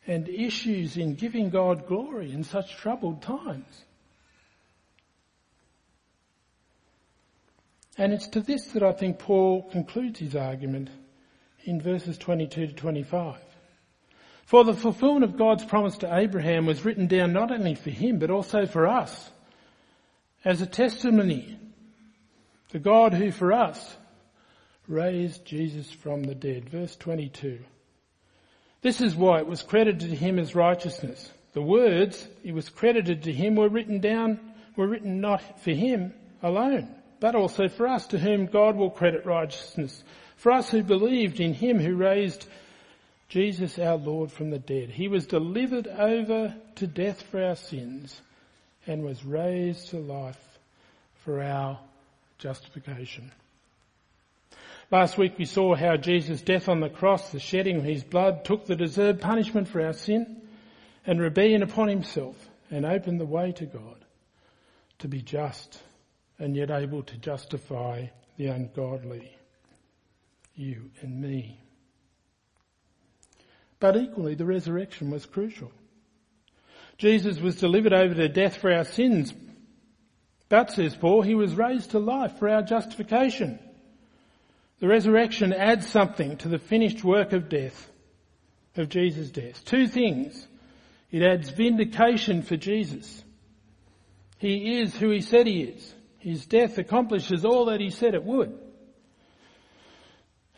and 0.08 0.28
issues 0.30 0.98
in 0.98 1.16
giving 1.16 1.50
God 1.50 1.88
glory 1.88 2.32
in 2.32 2.44
such 2.44 2.76
troubled 2.78 3.22
times. 3.22 3.86
And 7.98 8.14
it's 8.14 8.28
to 8.30 8.42
this 8.42 8.68
that 8.74 8.84
I 8.84 8.92
think 8.92 9.20
Paul 9.20 9.64
concludes 9.72 10.20
his 10.20 10.36
argument 10.36 10.90
in 11.64 11.82
verses 11.82 12.18
22 12.18 12.68
to 12.68 12.74
25. 12.74 13.38
For 14.46 14.64
the 14.64 14.74
fulfillment 14.74 15.24
of 15.24 15.38
God's 15.38 15.66
promise 15.66 15.98
to 15.98 16.16
Abraham 16.16 16.66
was 16.66 16.86
written 16.86 17.08
down 17.08 17.34
not 17.34 17.52
only 17.52 17.76
for 17.76 17.90
him, 17.90 18.20
but 18.20 18.30
also 18.30 18.66
for 18.66 18.88
us 18.88 19.30
as 20.44 20.62
a 20.62 20.68
testimony. 20.68 21.58
The 22.70 22.80
God 22.80 23.14
who 23.14 23.32
for 23.32 23.52
us 23.52 23.98
raised 24.88 25.46
Jesus 25.46 25.92
from 25.92 26.24
the 26.24 26.36
dead. 26.36 26.70
Verse 26.70 26.96
22. 26.96 27.60
This 28.82 29.02
is 29.02 29.16
why 29.16 29.40
it 29.40 29.48
was 29.48 29.64
credited 29.64 30.12
to 30.12 30.16
him 30.16 30.38
as 30.38 30.54
righteousness. 30.54 31.32
The 31.54 31.62
words 31.62 32.28
it 32.44 32.54
was 32.54 32.70
credited 32.70 33.24
to 33.24 33.34
him 33.34 33.56
were 33.56 33.70
written 33.70 34.00
down, 34.00 34.40
were 34.76 34.88
written 34.88 35.22
not 35.22 35.62
for 35.62 35.72
him 35.72 36.14
alone, 36.44 36.94
but 37.20 37.34
also 37.34 37.68
for 37.68 37.88
us 37.88 38.06
to 38.08 38.20
whom 38.20 38.46
God 38.46 38.76
will 38.76 38.92
credit 38.92 39.26
righteousness. 39.26 40.04
For 40.38 40.52
us 40.52 40.70
who 40.70 40.84
believed 40.84 41.40
in 41.40 41.56
him 41.56 41.80
who 41.80 41.96
raised 41.96 42.46
Jesus 43.36 43.78
our 43.80 43.98
Lord 43.98 44.32
from 44.32 44.50
the 44.50 44.60
dead. 44.60 44.90
He 44.90 45.10
was 45.10 45.28
delivered 45.28 45.88
over 45.90 46.56
to 46.76 46.88
death 46.88 47.22
for 47.24 47.44
our 47.44 47.58
sins 47.58 48.22
and 48.88 49.04
was 49.04 49.26
raised 49.26 49.90
to 49.90 49.98
life 49.98 50.40
for 51.26 51.44
our 51.44 51.78
justification. 52.38 53.34
Last 54.90 55.18
week 55.18 55.34
we 55.38 55.44
saw 55.44 55.76
how 55.76 55.98
Jesus' 55.98 56.42
death 56.42 56.70
on 56.70 56.80
the 56.80 56.88
cross, 56.88 57.34
the 57.34 57.42
shedding 57.42 57.76
of 57.76 57.84
his 57.84 58.06
blood, 58.06 58.46
took 58.46 58.68
the 58.68 58.76
deserved 58.78 59.20
punishment 59.20 59.68
for 59.68 59.86
our 59.86 59.92
sin 59.92 60.42
and 61.06 61.20
rebellion 61.20 61.62
upon 61.62 61.90
himself 61.90 62.38
and 62.72 62.86
opened 62.86 63.20
the 63.20 63.26
way 63.26 63.52
to 63.52 63.66
God 63.66 63.98
to 65.00 65.10
be 65.10 65.22
just 65.22 65.84
and 66.40 66.56
yet 66.56 66.72
able 66.72 67.04
to 67.04 67.18
justify 67.18 68.06
the 68.38 68.48
ungodly, 68.48 69.30
you 70.56 70.90
and 71.02 71.20
me. 71.20 71.60
But 73.80 73.98
equally, 73.98 74.36
the 74.36 74.46
resurrection 74.46 75.12
was 75.12 75.26
crucial. 75.26 75.72
Jesus 76.98 77.40
was 77.40 77.58
delivered 77.58 77.94
over 77.94 78.14
to 78.14 78.30
death 78.30 78.58
for 78.58 78.72
our 78.72 78.86
sins, 78.86 79.34
but, 80.48 80.72
says 80.72 80.96
Paul, 80.96 81.24
he 81.24 81.36
was 81.36 81.56
raised 81.56 81.92
to 81.92 82.00
life 82.00 82.38
for 82.38 82.48
our 82.48 82.62
justification. 82.62 83.60
The 84.80 84.88
resurrection 84.88 85.52
adds 85.52 85.88
something 85.88 86.38
to 86.38 86.48
the 86.48 86.60
finished 86.60 87.04
work 87.04 87.34
of 87.34 87.50
death, 87.50 87.90
of 88.78 88.90
Jesus' 88.90 89.32
death. 89.32 89.66
Two 89.66 89.88
things. 89.88 90.48
It 91.12 91.24
adds 91.24 91.50
vindication 91.50 92.44
for 92.44 92.58
Jesus. 92.58 93.24
He 94.38 94.80
is 94.80 94.96
who 94.96 95.10
he 95.10 95.22
said 95.22 95.48
he 95.48 95.64
is. 95.64 95.94
His 96.20 96.46
death 96.46 96.78
accomplishes 96.78 97.46
all 97.46 97.66
that 97.66 97.80
he 97.80 97.90
said 97.90 98.14
it 98.14 98.24
would. 98.24 98.58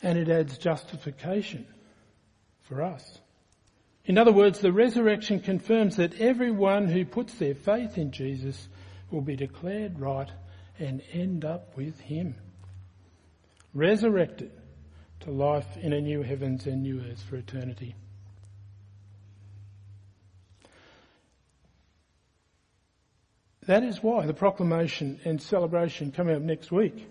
And 0.02 0.18
it 0.18 0.28
adds 0.28 0.58
justification 0.58 1.66
for 2.68 2.82
us. 2.82 3.18
In 4.04 4.18
other 4.18 4.32
words, 4.32 4.60
the 4.60 4.72
resurrection 4.72 5.40
confirms 5.40 5.96
that 5.96 6.20
everyone 6.20 6.88
who 6.88 7.04
puts 7.04 7.34
their 7.34 7.54
faith 7.54 7.98
in 7.98 8.12
Jesus 8.12 8.68
will 9.10 9.20
be 9.20 9.36
declared 9.36 9.98
right 9.98 10.30
and 10.78 11.02
end 11.12 11.44
up 11.44 11.76
with 11.76 11.98
him 12.00 12.34
resurrected 13.74 14.50
to 15.20 15.30
life 15.30 15.76
in 15.76 15.92
a 15.92 16.00
new 16.00 16.22
heavens 16.22 16.66
and 16.66 16.82
new 16.82 17.00
earth 17.00 17.22
for 17.28 17.36
eternity. 17.36 17.94
That 23.66 23.82
is 23.82 24.02
why 24.02 24.24
the 24.24 24.32
proclamation 24.32 25.20
and 25.24 25.42
celebration 25.42 26.12
coming 26.12 26.34
up 26.34 26.40
next 26.40 26.72
week 26.72 27.06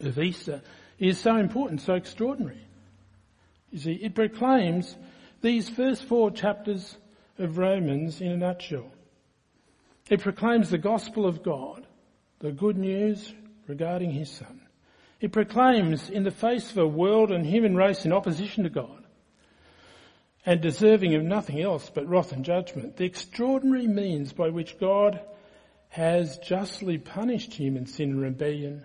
of 0.00 0.18
Easter 0.18 0.62
is 0.98 1.18
so 1.18 1.36
important, 1.36 1.80
so 1.80 1.94
extraordinary. 1.94 2.66
You 3.70 3.78
see, 3.78 3.92
it 3.94 4.14
proclaims 4.14 4.96
these 5.40 5.68
first 5.68 6.04
four 6.04 6.30
chapters 6.30 6.96
of 7.38 7.58
Romans 7.58 8.20
in 8.20 8.30
a 8.30 8.36
nutshell. 8.36 8.90
It 10.08 10.20
proclaims 10.20 10.70
the 10.70 10.78
gospel 10.78 11.26
of 11.26 11.42
God 11.42 11.86
the 12.40 12.52
good 12.52 12.76
news 12.76 13.32
regarding 13.66 14.10
his 14.10 14.30
son. 14.30 14.60
It 15.20 15.32
proclaims 15.32 16.10
in 16.10 16.24
the 16.24 16.30
face 16.30 16.70
of 16.70 16.78
a 16.78 16.86
world 16.86 17.30
and 17.30 17.46
human 17.46 17.74
race 17.74 18.04
in 18.04 18.12
opposition 18.12 18.64
to 18.64 18.70
God 18.70 19.04
and 20.44 20.60
deserving 20.60 21.14
of 21.14 21.22
nothing 21.22 21.60
else 21.60 21.90
but 21.94 22.06
wrath 22.06 22.32
and 22.32 22.44
judgment, 22.44 22.96
the 22.96 23.04
extraordinary 23.04 23.86
means 23.86 24.32
by 24.32 24.50
which 24.50 24.78
God 24.78 25.20
has 25.88 26.38
justly 26.38 26.98
punished 26.98 27.54
human 27.54 27.86
sin 27.86 28.10
and 28.10 28.20
rebellion 28.20 28.84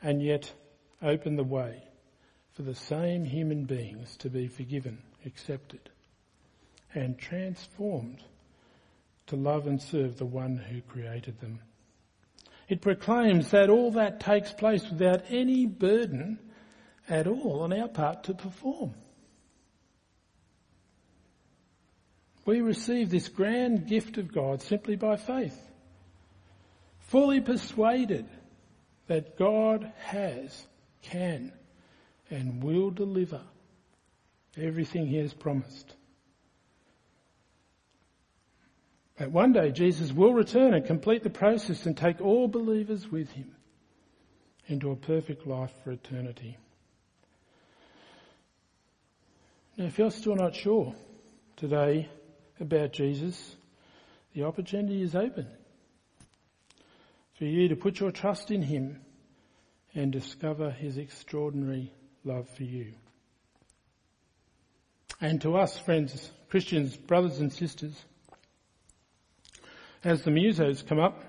and 0.00 0.22
yet 0.22 0.50
opened 1.02 1.38
the 1.38 1.44
way 1.44 1.82
for 2.52 2.62
the 2.62 2.74
same 2.74 3.24
human 3.24 3.64
beings 3.64 4.16
to 4.18 4.28
be 4.28 4.48
forgiven, 4.48 4.98
accepted 5.24 5.90
and 6.94 7.18
transformed 7.18 8.22
to 9.26 9.36
love 9.36 9.66
and 9.66 9.80
serve 9.80 10.16
the 10.16 10.26
one 10.26 10.56
who 10.56 10.80
created 10.80 11.40
them. 11.40 11.60
It 12.68 12.80
proclaims 12.80 13.50
that 13.50 13.70
all 13.70 13.92
that 13.92 14.20
takes 14.20 14.52
place 14.52 14.84
without 14.90 15.22
any 15.28 15.66
burden 15.66 16.38
at 17.08 17.26
all 17.26 17.62
on 17.62 17.72
our 17.72 17.88
part 17.88 18.24
to 18.24 18.34
perform. 18.34 18.94
We 22.44 22.60
receive 22.60 23.10
this 23.10 23.28
grand 23.28 23.86
gift 23.86 24.16
of 24.16 24.32
God 24.32 24.62
simply 24.62 24.96
by 24.96 25.16
faith, 25.16 25.58
fully 27.00 27.40
persuaded 27.40 28.26
that 29.06 29.36
God 29.36 29.92
has, 29.98 30.66
can, 31.02 31.52
and 32.30 32.62
will 32.62 32.90
deliver 32.90 33.40
everything 34.56 35.06
He 35.06 35.16
has 35.18 35.32
promised. 35.32 35.94
That 39.18 39.32
one 39.32 39.52
day 39.52 39.72
Jesus 39.72 40.12
will 40.12 40.32
return 40.32 40.74
and 40.74 40.86
complete 40.86 41.24
the 41.24 41.30
process 41.30 41.86
and 41.86 41.96
take 41.96 42.20
all 42.20 42.46
believers 42.46 43.10
with 43.10 43.30
him 43.32 43.50
into 44.68 44.90
a 44.90 44.96
perfect 44.96 45.46
life 45.46 45.72
for 45.82 45.90
eternity. 45.90 46.56
Now, 49.76 49.86
if 49.86 49.98
you're 49.98 50.12
still 50.12 50.36
not 50.36 50.54
sure 50.54 50.94
today 51.56 52.08
about 52.60 52.92
Jesus, 52.92 53.56
the 54.34 54.44
opportunity 54.44 55.02
is 55.02 55.16
open 55.16 55.48
for 57.38 57.44
you 57.44 57.68
to 57.68 57.76
put 57.76 57.98
your 57.98 58.12
trust 58.12 58.52
in 58.52 58.62
him 58.62 59.00
and 59.94 60.12
discover 60.12 60.70
his 60.70 60.98
extraordinary 60.98 61.92
love 62.24 62.48
for 62.50 62.64
you. 62.64 62.92
And 65.20 65.40
to 65.42 65.56
us, 65.56 65.78
friends, 65.78 66.30
Christians, 66.48 66.96
brothers 66.96 67.40
and 67.40 67.52
sisters, 67.52 68.04
as 70.04 70.22
the 70.22 70.30
musos 70.30 70.86
come 70.86 71.00
up, 71.00 71.24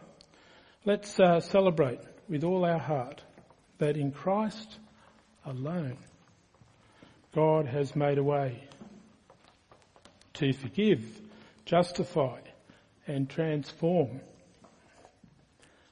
let's 0.86 1.20
uh, 1.20 1.40
celebrate 1.40 2.00
with 2.28 2.44
all 2.44 2.66
our 2.66 2.78
heart 2.78 3.24
that 3.80 3.98
in 3.98 4.12
Christ 4.12 4.78
alone 5.46 5.98
God 7.34 7.66
has 7.66 7.96
made 7.96 8.18
a 8.18 8.24
way 8.24 8.64
to 10.36 10.54
forgive, 10.54 11.04
justify 11.66 12.40
and 13.08 13.30
transform 13.30 14.22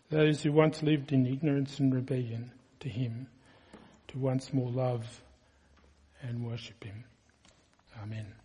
those 0.09 0.41
who 0.41 0.51
once 0.51 0.83
lived 0.83 1.11
in 1.11 1.25
ignorance 1.25 1.79
and 1.79 1.93
rebellion 1.93 2.51
to 2.79 2.89
Him 2.89 3.27
to 4.09 4.17
once 4.17 4.53
more 4.53 4.69
love 4.69 5.21
and 6.21 6.45
worship 6.45 6.83
Him. 6.83 7.03
Amen. 8.01 8.36